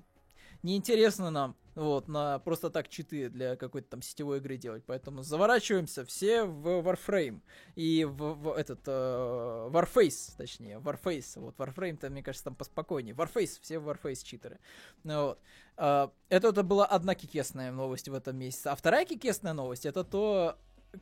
[0.64, 4.84] неинтересно нам вот, на просто так читы для какой-то там сетевой игры делать.
[4.86, 7.40] Поэтому заворачиваемся все в Warframe.
[7.74, 11.40] И в, в этот э, Warface, точнее, Warface.
[11.40, 13.14] Вот Warframe-то, мне кажется, там поспокойнее.
[13.14, 14.58] Warface, все Warface читеры.
[15.02, 15.38] Ну, вот.
[15.76, 18.68] Э, это, это была одна кикесная новость в этом месяце.
[18.68, 20.56] А вторая кикесная новость, это то,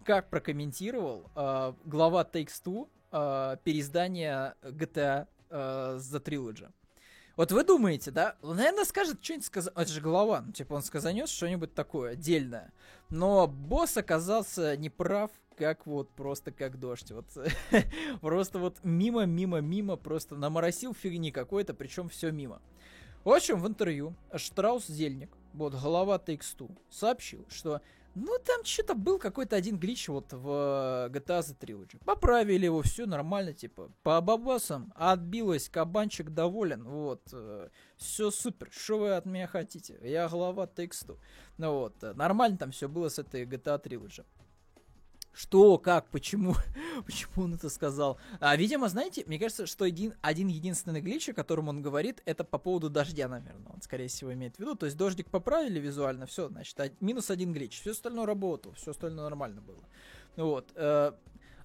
[0.05, 6.71] как прокомментировал э, глава Takes-Two э, переиздание GTA э, The Trilogy.
[7.37, 8.37] Вот вы думаете, да?
[8.43, 9.73] Он, наверное, скажет что-нибудь сказать.
[9.75, 10.43] Это же голова.
[10.43, 12.73] Ну, типа, он сказанет что-нибудь такое отдельное.
[13.09, 17.11] Но босс оказался неправ, как вот просто как дождь.
[17.11, 17.27] Вот
[18.21, 22.61] просто вот мимо, мимо, мимо, просто наморосил фигни какой-то, причем все мимо.
[23.25, 27.81] В общем, в интервью Штраус Зельник, вот глава Takes Two, сообщил, что
[28.15, 31.99] Ну, там что-то был какой-то один глич вот в GTA The Trilogy.
[32.05, 38.99] Поправили его, все нормально, типа, по бабасам отбилось, кабанчик доволен, вот, э, все супер, что
[38.99, 39.99] вы от меня хотите?
[40.03, 41.19] Я глава тексту.
[41.57, 44.25] Ну вот, э, нормально там все было с этой GTA Trilogy.
[45.33, 46.55] Что, как, почему,
[47.07, 48.19] почему он это сказал?
[48.41, 52.45] А, видимо, знаете, мне кажется, что один, один единственный глич, о котором он говорит, это
[52.45, 54.75] по поводу дождя, наверное, он, скорее всего, имеет в виду.
[54.75, 58.91] То есть дождик поправили визуально, все, значит, а, минус один глич, все остальное работало, все
[58.91, 59.83] остальное нормально было.
[60.37, 60.71] Вот.
[60.75, 61.13] Э,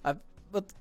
[0.02, 0.18] а
[0.50, 0.72] вот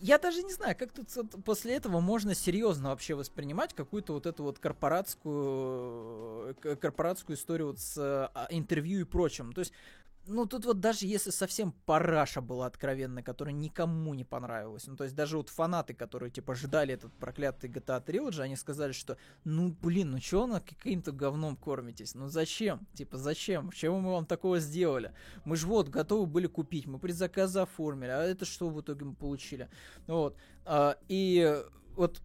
[0.00, 1.08] я даже не знаю, как тут
[1.44, 7.78] после этого можно серьезно вообще воспринимать какую-то вот эту вот корпоратскую, э, корпоратскую историю вот
[7.78, 9.52] с а, интервью и прочим.
[9.52, 9.72] То есть
[10.30, 15.04] ну, тут вот даже если совсем параша была откровенная, которая никому не понравилась, ну, то
[15.04, 19.76] есть даже вот фанаты, которые, типа, ждали этот проклятый GTA Trilogy, они сказали, что, ну,
[19.82, 22.14] блин, ну чё на каким-то говном кормитесь?
[22.14, 22.86] Ну, зачем?
[22.94, 23.70] Типа, зачем?
[23.72, 25.12] Чего мы вам такого сделали?
[25.44, 29.14] Мы же вот готовы были купить, мы предзаказы оформили, а это что в итоге мы
[29.14, 29.68] получили?
[30.06, 30.36] Вот.
[30.64, 31.62] А, и
[31.96, 32.22] вот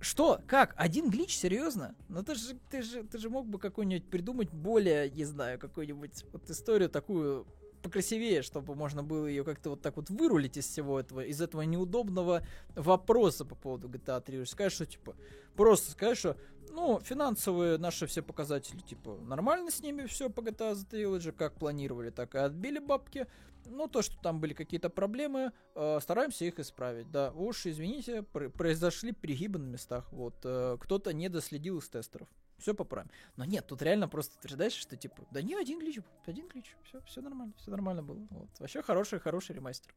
[0.00, 0.40] что?
[0.46, 0.74] Как?
[0.76, 1.36] Один глич?
[1.36, 1.94] Серьезно?
[2.08, 6.24] Ну ты же, ты же, ты же мог бы какой-нибудь придумать более, не знаю, какую-нибудь
[6.32, 7.46] вот историю такую
[7.82, 11.62] покрасивее, чтобы можно было ее как-то вот так вот вырулить из всего этого, из этого
[11.62, 12.42] неудобного
[12.74, 14.44] вопроса по поводу GTA 3.
[14.46, 15.16] Сказать, что типа,
[15.54, 16.36] просто сказать, что
[16.72, 22.10] ну, финансовые наши все показатели, типа, нормально с ними все по GTA Trilogy, как планировали,
[22.10, 23.26] так и отбили бабки.
[23.66, 27.10] Ну, то, что там были какие-то проблемы, э, стараемся их исправить.
[27.10, 30.10] Да, уж, извините, пр- произошли перегибы на местах.
[30.12, 32.28] Вот, э, кто-то не доследил из тестеров
[32.60, 33.10] все поправим.
[33.36, 37.00] Но нет, тут реально просто утверждаешь, что типа, да не, один глич, один глич, все,
[37.02, 38.26] все нормально, все нормально было.
[38.30, 38.48] Вот.
[38.58, 39.94] Вообще хороший, хороший ремастер.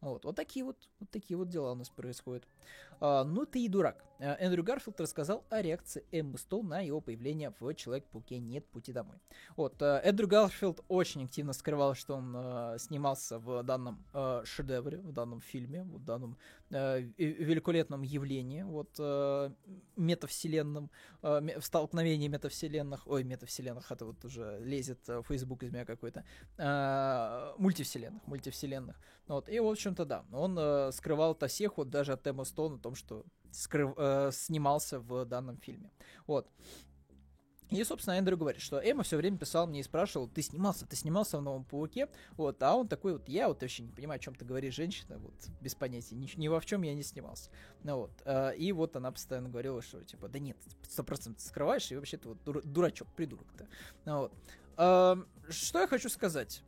[0.00, 2.46] Вот, вот такие вот, вот такие вот дела у нас происходят.
[3.00, 4.04] А, ну ты и дурак.
[4.18, 8.92] А, Эндрю Гарфилд рассказал о реакции Эммы Стоу на его появление в Человек-пауке «Нет пути
[8.92, 9.16] домой».
[9.56, 14.98] Вот, а, Эндрю Гарфилд очень активно скрывал, что он а, снимался в данном а, шедевре,
[14.98, 16.36] в данном фильме, в данном
[16.70, 19.52] а, великолепном явлении, вот, а,
[19.96, 20.90] метавселенном,
[21.22, 26.24] а, в столкновении метавселенных, ой, метавселенных, это вот уже лезет а, Facebook из меня какой-то,
[26.58, 28.96] а, мультивселенных, мультивселенных.
[29.26, 32.74] Вот, и, в общем-то, да, он а, скрывал это всех, вот даже от Эмма Стоун
[32.74, 33.24] о том, что
[33.56, 35.90] скрыв, э, снимался в данном фильме.
[36.26, 36.48] Вот.
[37.70, 40.94] И, собственно, Эндрю говорит, что Эмма все время писал мне и спрашивал, ты снимался, ты
[40.94, 44.20] снимался в «Новом пауке?» Вот, а он такой вот, я вот вообще не понимаю, о
[44.20, 47.50] чем ты говоришь, женщина, вот, без понятия, ни, ни во чем я не снимался.
[47.82, 50.56] Ну вот, э, и вот она постоянно говорила, что, типа, да нет,
[50.88, 53.66] сто процентов скрываешь, и вообще ты вот дур, дурачок, придурок-то.
[54.04, 54.32] Ну вот.
[54.76, 55.16] Э,
[55.48, 56.62] что я хочу сказать?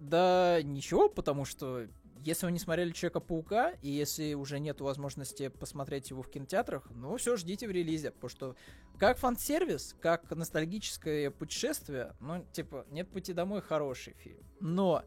[0.00, 1.88] Да ничего, потому что
[2.24, 7.16] если вы не смотрели Человека-паука, и если уже нет возможности посмотреть его в кинотеатрах, ну
[7.16, 8.56] все, ждите в релизе, потому что
[8.98, 14.42] как фан-сервис, как ностальгическое путешествие, ну, типа, «Нет пути домой» хороший фильм.
[14.60, 15.04] Но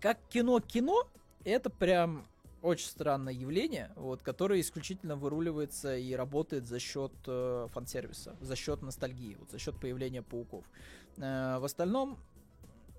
[0.00, 1.08] как кино-кино,
[1.44, 2.26] это прям
[2.62, 8.82] очень странное явление, вот, которое исключительно выруливается и работает за счет э, фан-сервиса, за счет
[8.82, 10.64] ностальгии, вот, за счет появления пауков.
[11.16, 12.18] Э, в остальном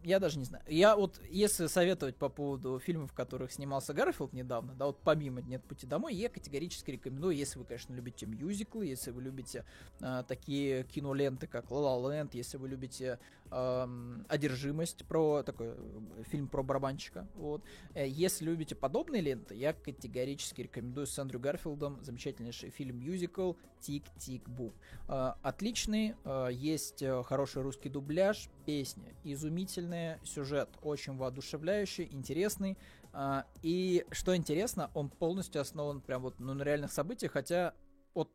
[0.04, 0.64] я даже не знаю.
[0.68, 5.42] Я вот, если советовать по поводу фильмов, в которых снимался Гарфилд недавно, да, вот помимо
[5.42, 9.66] «Нет пути домой», я категорически рекомендую, если вы, конечно, любите мюзиклы, если вы любите
[10.02, 13.20] э, такие киноленты, как «Ла Ла Ленд», если вы любите
[13.52, 13.88] э,
[14.28, 17.64] «Одержимость», про такой э, фильм про барабанщика, вот.
[17.94, 23.54] Э, если любите подобные ленты, я категорически рекомендую с Эндрю Гарфилдом замечательнейший фильм-мюзикл
[23.84, 24.74] «Тик-тик-бум».
[25.08, 32.78] Э, отличный, э, есть э, хороший русский дубляж, песня изумительная, сюжет очень воодушевляющий, интересный.
[33.12, 37.74] А, и что интересно, он полностью основан прям вот ну, на реальных событиях, хотя
[38.14, 38.30] вот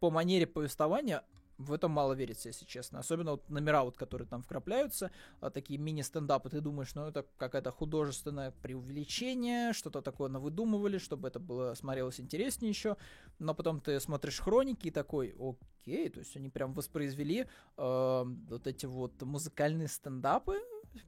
[0.00, 1.22] по манере повествования
[1.64, 2.98] в этом мало верится, если честно.
[2.98, 7.70] Особенно вот номера, вот, которые там вкрапляются, а, такие мини-стендапы, ты думаешь, ну это какое-то
[7.70, 12.96] художественное преувеличение, что-то такое навыдумывали, чтобы это было смотрелось интереснее еще.
[13.38, 17.46] Но потом ты смотришь хроники и такой, окей, то есть они прям воспроизвели
[17.76, 20.58] э, вот эти вот музыкальные стендапы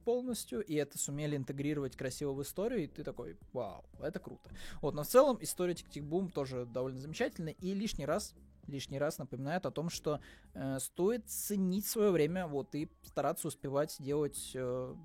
[0.03, 4.49] полностью, и это сумели интегрировать красиво в историю, и ты такой, вау, это круто.
[4.81, 8.33] Вот, но в целом история Тик-Тик-Бум тоже довольно замечательная, и лишний раз
[8.67, 10.19] лишний раз напоминает о том, что
[10.53, 14.95] э, стоит ценить свое время, вот, и стараться успевать делать э,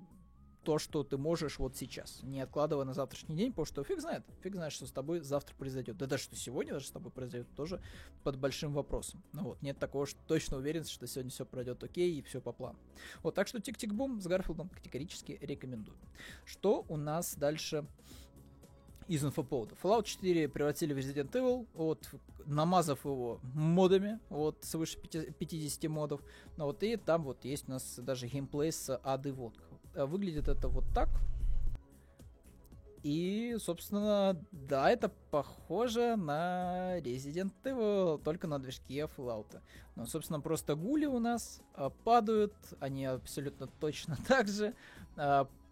[0.63, 4.23] то, что ты можешь вот сейчас, не откладывая на завтрашний день, потому что фиг знает,
[4.41, 5.97] фиг знает, что с тобой завтра произойдет.
[5.97, 7.81] Да даже что сегодня даже с тобой произойдет, тоже
[8.23, 9.23] под большим вопросом.
[9.33, 12.51] Ну вот, нет такого, что точно уверенности, что сегодня все пройдет окей и все по
[12.51, 12.77] плану.
[13.23, 15.97] Вот, так что тик-тик-бум с Гарфилдом категорически рекомендую.
[16.45, 17.85] Что у нас дальше
[19.11, 19.75] из инфоповода.
[19.83, 22.09] Fallout 4 превратили в Resident Evil, вот,
[22.45, 26.21] намазав его модами, вот, свыше 50 модов.
[26.55, 29.65] Ну, вот, и там вот есть у нас даже геймплей с ады водка.
[29.95, 31.09] выглядит это вот так.
[33.03, 39.59] И, собственно, да, это похоже на Resident Evil, только на движке Fallout.
[39.95, 44.73] Но, собственно, просто гули у нас а, падают, они абсолютно точно так же.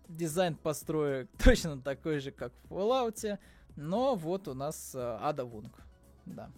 [0.09, 3.39] Дизайн построек точно такой же, как в Fallout.
[3.75, 5.81] Но вот у нас а, Ада Вунг.
[6.25, 6.51] Да.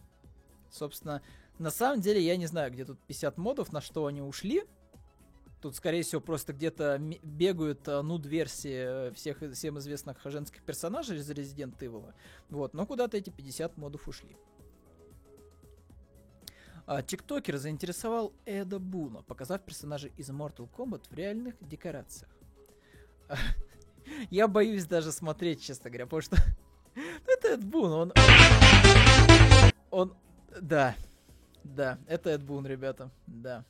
[0.72, 1.22] Собственно,
[1.60, 4.64] на самом деле я не знаю, где тут 50 модов, на что они ушли.
[5.62, 11.30] Тут, скорее всего, просто где-то бегают э, нуд-версии э, всех всем известных женских персонажей из
[11.30, 12.12] Resident Evil.
[12.50, 14.36] Вот, но куда-то эти 50 модов ушли.
[16.88, 22.32] А, тиктокер заинтересовал Эда Буна, показав персонажей из Mortal Kombat в реальных декорациях.
[24.30, 26.38] Я боюсь даже смотреть, честно говоря, потому что
[27.28, 28.14] это Эд Бун, он...
[29.90, 30.16] Он...
[30.60, 30.96] Да.
[31.64, 33.12] Да, это Эд Бун, ребята.
[33.28, 33.66] Да.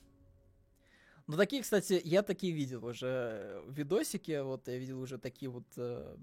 [1.26, 6.16] Ну, такие, кстати, я такие видел уже видосики, вот я видел уже такие вот э,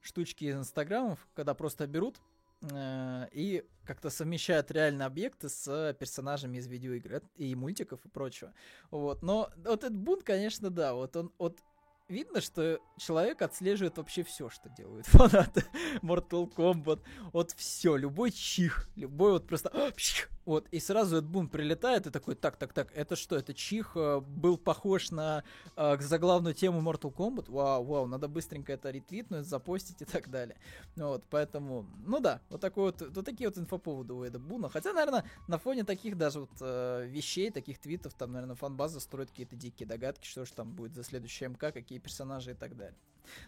[0.00, 2.20] штучки из инстаграмов, когда просто берут
[2.62, 8.54] э, и как-то совмещают реальные объекты с персонажами из видеоигр и мультиков и прочего.
[8.90, 11.58] Вот, но вот этот бунт, конечно, да, вот он, вот
[12.10, 15.64] видно, что человек отслеживает вообще все, что делают фанаты
[16.02, 17.02] Mortal Kombat.
[17.32, 19.68] Вот все, любой чих, любой вот просто
[20.50, 23.92] вот, и сразу этот бум прилетает и такой, так, так, так, это что, это чих
[23.94, 25.44] э, был похож на
[25.76, 27.48] э, заглавную тему Mortal Kombat?
[27.48, 30.56] Вау, вау, надо быстренько это ретвитнуть, запостить и так далее.
[30.96, 34.68] Вот, поэтому, ну да, вот такой вот, вот такие вот инфоповоды у Эда Буна.
[34.68, 39.30] Хотя, наверное, на фоне таких даже вот э, вещей, таких твитов, там, наверное, фан-база строит
[39.30, 42.98] какие-то дикие догадки, что же там будет за следующий МК, какие персонажи и так далее.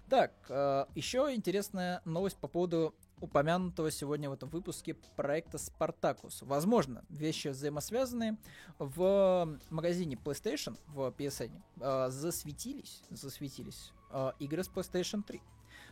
[0.09, 6.39] Так, э, еще интересная новость по поводу упомянутого сегодня в этом выпуске проекта Spartacus.
[6.43, 8.37] Возможно, вещи взаимосвязанные.
[8.79, 15.41] В магазине PlayStation, в PSN, э, засветились, засветились э, игры с PlayStation 3.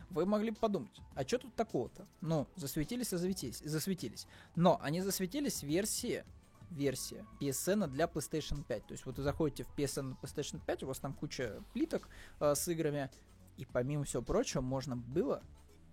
[0.09, 2.05] Вы могли бы подумать, а что тут такого-то?
[2.19, 4.27] Ну, засветились и засветились, засветились.
[4.55, 6.25] Но они засветились версии
[6.69, 8.87] версия PSN для PlayStation 5.
[8.87, 12.07] То есть вот вы заходите в PSN на PlayStation 5, у вас там куча плиток
[12.39, 13.09] э, с играми,
[13.57, 15.43] и помимо всего прочего можно было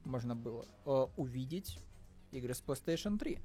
[0.04, 1.78] можно было э, увидеть
[2.32, 3.38] игры с PlayStation 3.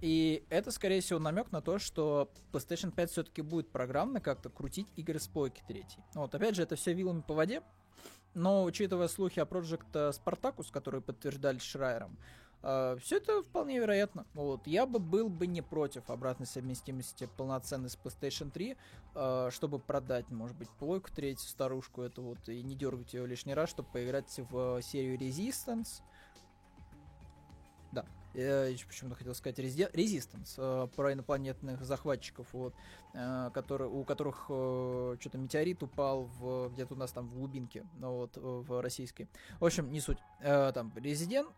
[0.00, 4.86] И это, скорее всего, намек на то, что PlayStation 5 все-таки будет программно как-то крутить
[4.96, 5.84] игры с плойки 3.
[6.14, 7.62] Вот, опять же, это все вилами по воде,
[8.34, 12.16] но учитывая слухи о Project Spartacus, которые подтверждались Шрайером,
[12.62, 14.26] Uh, все это вполне вероятно.
[14.34, 14.66] Вот.
[14.66, 18.76] Я бы был бы не против обратной совместимости полноценной с PlayStation 3, uh,
[19.14, 23.54] а, чтобы продать, может быть, плойку третью старушку эту вот и не дергать ее лишний
[23.54, 26.02] раз, чтобы поиграть в серию Resistance.
[28.34, 32.74] Я еще почему-то хотел сказать Resistance, э, про инопланетных захватчиков, вот,
[33.12, 37.84] э, которые, у которых э, что-то метеорит упал в, где-то у нас там в глубинке,
[37.98, 39.28] ну, вот, в российской.
[39.58, 40.18] В общем, не суть.
[40.40, 41.50] Там, Резидент,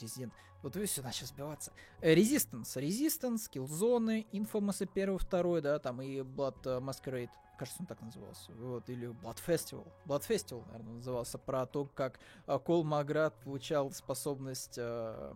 [0.00, 0.32] Резидент,
[0.62, 1.72] вот вы все начали сбиваться.
[2.00, 8.50] Resistance, Resistance, Killzone, Infamous 1, 2, да, там и Blood Masquerade кажется, он так назывался,
[8.52, 12.18] вот, или Blood Festival, Blood Festival, наверное, назывался, про то, как
[12.64, 15.34] Кол Маград получал способность э,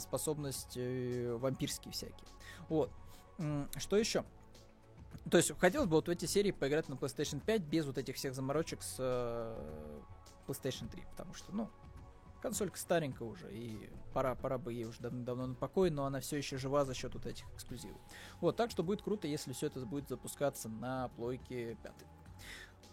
[0.00, 2.28] способности вампирские всякие.
[2.68, 2.90] Вот.
[3.76, 4.24] Что еще?
[5.30, 8.16] То есть хотелось бы вот в эти серии поиграть на PlayStation 5 без вот этих
[8.16, 10.00] всех заморочек с э,
[10.46, 11.70] PlayStation 3, потому что, ну,
[12.40, 16.20] консолька старенькая уже, и пора, пора бы ей уже дав- давно на покой, но она
[16.20, 18.00] все еще жива за счет вот этих эксклюзивов.
[18.40, 21.92] Вот, так что будет круто, если все это будет запускаться на плойке 5.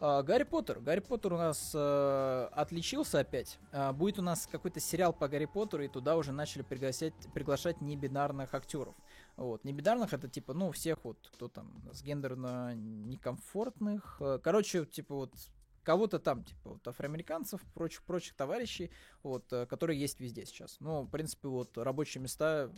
[0.02, 0.80] А, Гарри Поттер.
[0.80, 3.60] Гарри Поттер у нас э, отличился опять.
[3.72, 7.82] Э, будет у нас какой-то сериал по Гарри Поттеру, и туда уже начали приглашать, приглашать
[7.82, 8.96] небинарных актеров.
[9.36, 9.66] Вот.
[9.66, 14.18] Небинарных это типа, ну, всех вот, кто там с гендерно некомфортных.
[14.22, 15.34] Э, короче, типа вот
[15.84, 20.78] кого-то там, типа вот афроамериканцев, прочих, прочих товарищей, вот, э, которые есть везде сейчас.
[20.80, 22.72] Ну, в принципе, вот рабочие места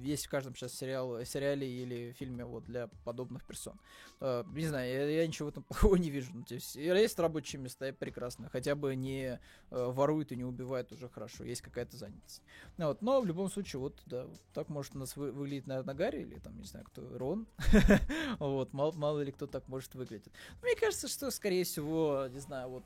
[0.00, 3.78] есть в каждом сейчас сериал, сериале или фильме вот для подобных персон.
[4.20, 6.32] Uh, не знаю, я, я ничего в этом плохого не вижу.
[6.34, 8.48] Ну, есть, есть рабочие места, и прекрасно.
[8.48, 11.44] Хотя бы не uh, воруют и не убивают уже хорошо.
[11.44, 12.42] Есть какая-то занятость.
[12.78, 15.94] Ну, вот, но в любом случае, вот, да, так может у нас вы, выглядеть, наверное,
[15.94, 17.46] Гарри или там, не знаю, кто, Рон.
[18.38, 20.32] вот, мало, мало ли кто так может выглядеть.
[20.62, 22.84] Мне кажется, что, скорее всего, не знаю, вот,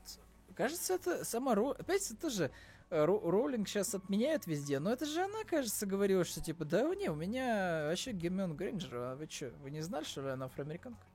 [0.55, 1.71] кажется, это сама Ро...
[1.71, 6.41] Опять это же Э, Роулинг сейчас отменяет везде, но это же она, кажется, говорила, что
[6.41, 10.21] типа, да не, у меня вообще Гермион Грейнджер, а вы что, вы не знали, что
[10.21, 11.05] ли она афроамериканка?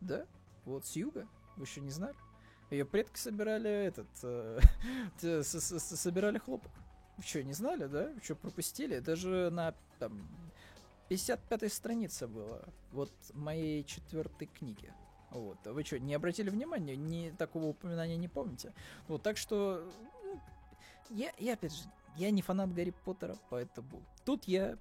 [0.00, 0.24] Да,
[0.64, 2.16] вот с юга, вы еще не знали?
[2.70, 4.60] Ее предки собирали этот, э,
[5.42, 6.72] собирали хлопок.
[7.16, 8.10] Вы что, не знали, да?
[8.14, 8.98] Вы что, пропустили?
[9.00, 10.28] Даже на там
[11.10, 12.62] 55-й странице было
[12.92, 14.92] вот моей четвертой книги.
[15.30, 15.58] Вот.
[15.64, 16.96] Вы что, не обратили внимания?
[16.96, 18.72] Ни такого упоминания не помните?
[19.08, 19.84] Вот, так что...
[21.10, 21.82] Я, я, опять же,
[22.16, 24.76] я не фанат Гарри Поттера, поэтому тут я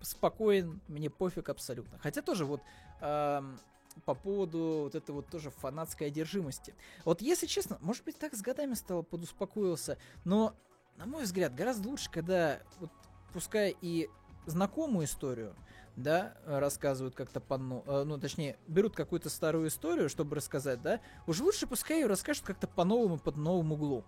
[0.00, 1.98] спокоен, мне пофиг абсолютно.
[1.98, 2.60] Хотя тоже вот
[3.00, 3.58] эм,
[4.04, 6.74] по поводу вот этой вот тоже фанатской одержимости.
[7.04, 10.54] Вот если честно, может быть так с годами стало подуспокоился, но,
[10.96, 12.90] на мой взгляд, гораздо лучше, когда вот
[13.32, 14.08] пускай и
[14.46, 15.56] знакомую историю,
[15.96, 21.42] да, рассказывают как-то по э, ну, точнее, берут какую-то старую историю, чтобы рассказать, да, уже
[21.42, 24.04] лучше пускай ее расскажут как-то по-новому, под новым углом.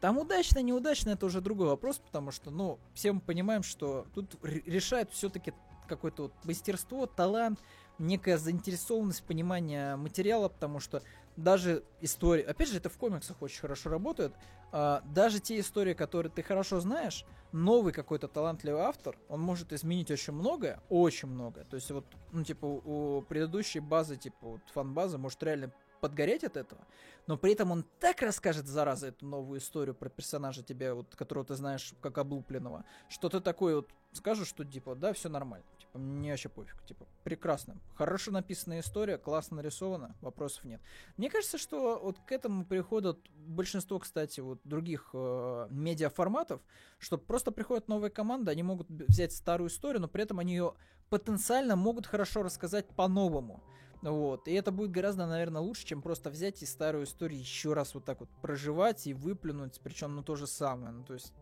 [0.00, 4.36] Там удачно, неудачно, это уже другой вопрос, потому что, ну, все мы понимаем, что тут
[4.42, 5.52] решает все-таки
[5.88, 7.60] какое-то вот мастерство, талант,
[7.98, 11.02] некая заинтересованность, понимание материала, потому что
[11.36, 14.32] даже истории, опять же, это в комиксах очень хорошо работает,
[14.72, 20.10] а, даже те истории, которые ты хорошо знаешь, новый какой-то талантливый автор, он может изменить
[20.10, 21.64] очень многое, очень многое.
[21.64, 26.56] То есть вот, ну, типа, у предыдущей базы, типа, вот фан-базы может реально подгореть от
[26.56, 26.80] этого,
[27.26, 31.44] но при этом он так расскажет, зараза, эту новую историю про персонажа тебе, вот, которого
[31.44, 35.66] ты знаешь как облупленного, что ты такой вот скажешь, что типа, да, все нормально,
[35.98, 40.80] мне вообще пофиг, типа, прекрасно, хорошо написанная история, классно нарисована, вопросов нет.
[41.16, 46.60] Мне кажется, что вот к этому приходят большинство, кстати, вот других э, медиаформатов,
[46.98, 50.74] что просто приходит новая команда, они могут взять старую историю, но при этом они ее
[51.10, 53.62] потенциально могут хорошо рассказать по-новому.
[54.02, 54.46] Вот.
[54.46, 58.04] И это будет гораздо, наверное, лучше, чем просто взять и старую историю еще раз вот
[58.04, 60.92] так вот проживать и выплюнуть, причем ну то же самое.
[60.92, 61.32] Ну, то есть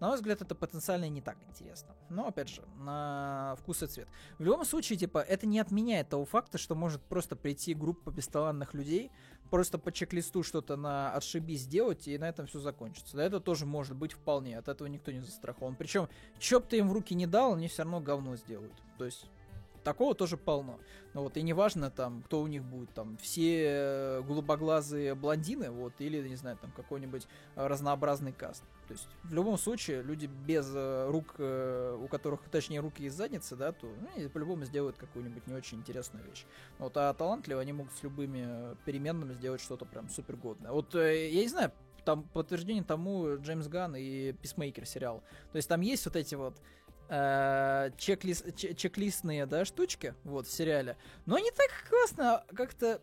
[0.00, 1.94] на мой взгляд, это потенциально не так интересно.
[2.10, 4.08] Но, опять же, на вкус и цвет.
[4.38, 8.74] В любом случае, типа, это не отменяет того факта, что может просто прийти группа бесталанных
[8.74, 9.10] людей,
[9.50, 13.16] просто по чек-листу что-то на отшиби сделать, и на этом все закончится.
[13.16, 15.76] Да, это тоже может быть вполне, от этого никто не застрахован.
[15.76, 18.74] Причем, что бы ты им в руки не дал, они все равно говно сделают.
[18.98, 19.26] То есть,
[19.84, 20.80] такого тоже полно.
[21.12, 25.92] Ну вот, и неважно там, кто у них будет, там, все э, голубоглазые блондины, вот,
[25.98, 28.64] или, не знаю, там, какой-нибудь э, разнообразный каст.
[28.86, 33.56] То есть, в любом случае, люди без э, рук, у которых, точнее, руки из задницы,
[33.56, 36.44] да, то ну, по-любому сделают какую-нибудь не очень интересную вещь.
[36.78, 40.72] Вот, а талантливо они могут с любыми переменными сделать что-то прям супер годное.
[40.72, 41.72] Вот, я не знаю,
[42.04, 45.22] там подтверждение тому Джеймс Ганн и Писмейкер сериал.
[45.52, 46.54] То есть там есть вот эти вот
[47.08, 50.96] э, чек-лист, чек-листные, да, штучки, вот, в сериале.
[51.26, 53.00] Но они так классно как-то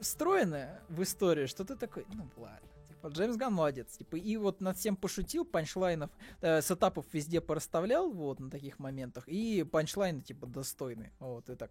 [0.00, 2.69] встроены в историю, что ты такой, ну ладно.
[3.00, 3.96] Типа, Джеймс Ган молодец.
[3.96, 6.10] Типа, и вот над всем пошутил, панчлайнов,
[6.42, 11.10] э, сетапов везде порасставлял, вот, на таких моментах, и панчлайны, типа, достойны.
[11.18, 11.70] Вот, и так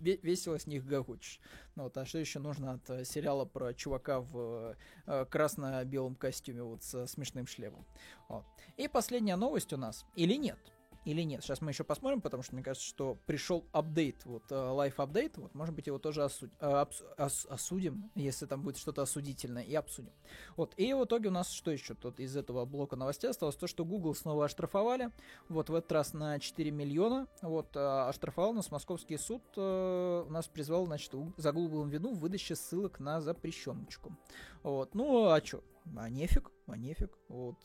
[0.00, 1.38] весело с них гогочешь.
[1.76, 4.76] Ну, вот, а что еще нужно от э, сериала про чувака в
[5.06, 7.86] э, красно-белом костюме вот со смешным шлемом?
[8.28, 8.44] Вот.
[8.76, 10.04] И последняя новость у нас.
[10.16, 10.58] Или нет?
[11.04, 11.42] Или нет.
[11.42, 15.36] Сейчас мы еще посмотрим, потому что мне кажется, что пришел апдейт, вот лайф uh, апдейт,
[15.36, 16.50] вот, может быть, его тоже осуд...
[16.60, 16.88] uh,
[17.18, 20.12] ос осудим, если там будет что-то осудительное, и обсудим.
[20.56, 23.56] Вот, и в итоге у нас что еще тут из этого блока новостей осталось?
[23.56, 25.10] То, что Google снова оштрафовали,
[25.48, 30.46] вот, в этот раз на 4 миллиона, вот, uh, оштрафовал нас московский суд, uh, нас
[30.46, 34.16] призвал, значит, за Google вину в выдаче ссылок на запрещеночку.
[34.62, 35.62] Вот, ну, а что?
[35.96, 37.56] А нефиг, а нефиг, вот,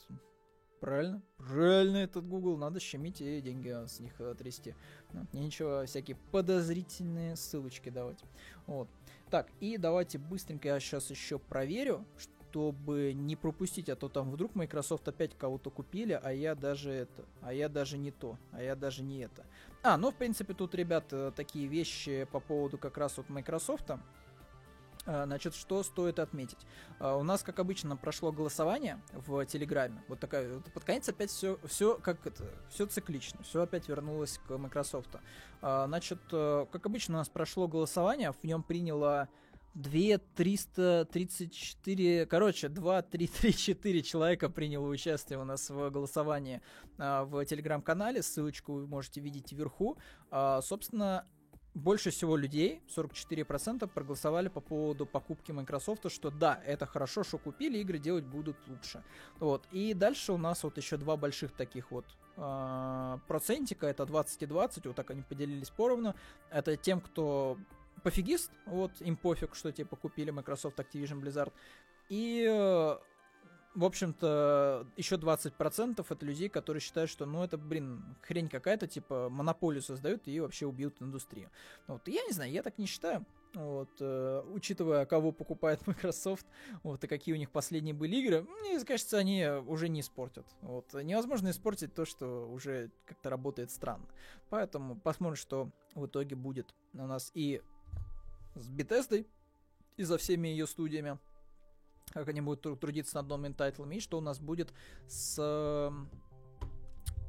[0.80, 1.22] Правильно?
[1.38, 2.58] Правильно этот Google.
[2.58, 4.76] Надо щемить и деньги с них э, трясти.
[5.12, 8.24] Ну, нечего всякие подозрительные ссылочки давать.
[8.68, 8.88] Вот.
[9.30, 12.06] Так, и давайте быстренько я сейчас еще проверю,
[12.52, 17.26] чтобы не пропустить, а то там вдруг Microsoft опять кого-то купили, а я даже это,
[17.42, 19.46] а я даже не то, а я даже не это.
[19.84, 23.92] А, ну, в принципе, тут, ребят, такие вещи по поводу как раз вот Microsoft.
[25.08, 26.60] А, значит, что стоит отметить?
[27.00, 30.04] А, у нас, как обычно, прошло голосование в Телеграме.
[30.10, 34.58] Вот такая, под конец опять все, все как это, все циклично, все опять вернулось к
[34.58, 35.16] Microsoft.
[35.62, 39.30] А, значит, э, как обычно, у нас прошло голосование, в нем приняло
[39.76, 46.62] 2 334, короче, 2, 3, 3, 4 человека приняло участие у нас в голосовании
[46.98, 50.00] в телеграм-канале, ссылочку вы можете видеть вверху.
[50.32, 51.28] собственно,
[51.78, 57.78] больше всего людей, 44%, проголосовали по поводу покупки Microsoft, что да, это хорошо, что купили,
[57.78, 59.04] игры делать будут лучше.
[59.40, 59.68] Вот.
[59.72, 62.06] И дальше у нас вот еще два больших таких вот
[62.36, 66.16] э, процентика, это 20 и 20, вот так они поделились поровну.
[66.50, 67.58] Это тем, кто
[68.04, 71.54] пофигист, вот, им пофиг, что типа купили Microsoft Activision Blizzard.
[72.10, 72.98] И э,
[73.78, 79.30] в общем-то, еще 20% это людей, которые считают, что, ну, это, блин, хрень какая-то, типа,
[79.30, 81.52] монополию создают и вообще убьют индустрию.
[81.86, 83.24] Вот, я не знаю, я так не считаю.
[83.54, 86.48] Вот, э, учитывая, кого покупает Microsoft,
[86.82, 90.48] вот, и какие у них последние были игры, мне кажется, они уже не испортят.
[90.62, 94.08] Вот, невозможно испортить то, что уже как-то работает странно.
[94.50, 97.30] Поэтому посмотрим, что в итоге будет у нас.
[97.36, 97.62] И
[98.56, 99.24] с Bethesda
[99.98, 101.20] и за всеми ее студиями,
[102.12, 104.74] как они будут трудиться над новыми тайтлами, и что у нас будет
[105.08, 105.92] с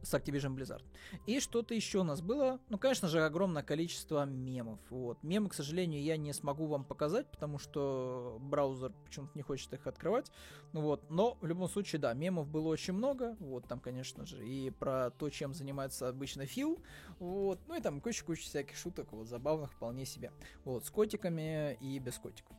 [0.02, 0.82] с Activision Blizzard.
[1.26, 4.78] И что-то еще у нас было, ну, конечно же, огромное количество мемов.
[4.90, 5.22] Вот.
[5.22, 9.86] Мемы, к сожалению, я не смогу вам показать, потому что браузер почему-то не хочет их
[9.86, 10.30] открывать.
[10.72, 13.36] Ну вот, но в любом случае, да, мемов было очень много.
[13.40, 16.82] Вот, там, конечно же, и про то, чем занимается обычно Фил.
[17.18, 20.32] Вот, ну и там куча-куча всяких шуток, вот, забавных вполне себе.
[20.64, 22.56] Вот, с котиками и без котиков.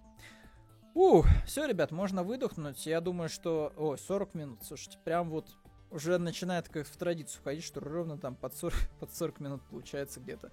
[0.94, 2.86] Ух, все, ребят, можно выдохнуть.
[2.86, 3.72] Я думаю, что...
[3.78, 4.64] Ой, 40 минут.
[4.64, 5.50] Слушайте, прям вот
[5.92, 10.20] уже начинает как в традицию ходить, что ровно там под 40, под 40 минут получается
[10.20, 10.52] где-то.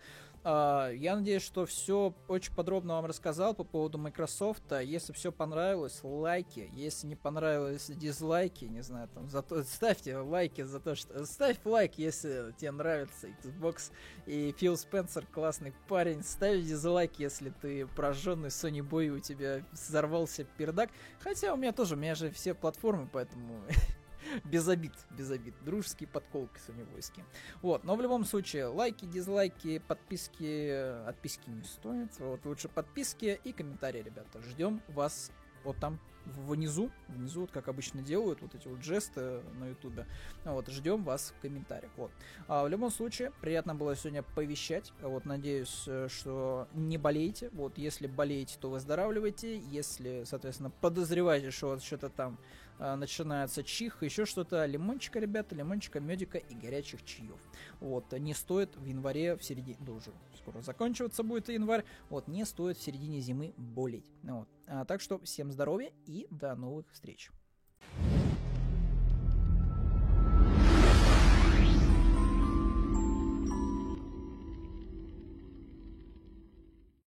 [0.48, 4.62] А, я надеюсь, что все очень подробно вам рассказал по поводу Microsoft.
[4.82, 6.70] Если все понравилось, лайки.
[6.72, 8.66] Если не понравилось, дизлайки.
[8.66, 11.26] Не знаю, там зато ставьте лайки за то, что...
[11.26, 13.90] Ставь лайк, если тебе нравится Xbox
[14.26, 16.22] и Фил Спенсер классный парень.
[16.22, 20.90] Ставь дизлайк, если ты прожженный Sony Boy, у тебя взорвался пердак.
[21.18, 23.62] Хотя у меня тоже, у меня же все платформы, поэтому
[24.44, 25.54] без обид, без обид.
[25.64, 27.24] Дружеские подколки соневойские.
[27.62, 32.10] Вот, но в любом случае, лайки, дизлайки, подписки, отписки не стоят.
[32.18, 34.40] Вот, лучше подписки и комментарии, ребята.
[34.42, 35.30] Ждем вас
[35.64, 40.06] вот там внизу, внизу, вот как обычно делают, вот эти вот жесты на ютубе.
[40.44, 41.92] Вот, ждем вас в комментариях.
[41.96, 42.10] Вот.
[42.48, 44.92] А в любом случае, приятно было сегодня повещать.
[45.00, 47.50] Вот, надеюсь, э, что не болеете.
[47.52, 49.58] Вот, если болеете, то выздоравливайте.
[49.58, 52.38] Если, соответственно, подозреваете, что вот что-то там
[52.78, 57.40] начинается чих, еще что-то, лимончика, ребята, лимончика, медика и горячих чаев.
[57.80, 59.94] Вот, не стоит в январе, в середине, да
[60.36, 64.10] скоро заканчиваться будет январь, вот, не стоит в середине зимы болеть.
[64.22, 64.48] Вот.
[64.66, 67.30] А, так что всем здоровья и до новых встреч.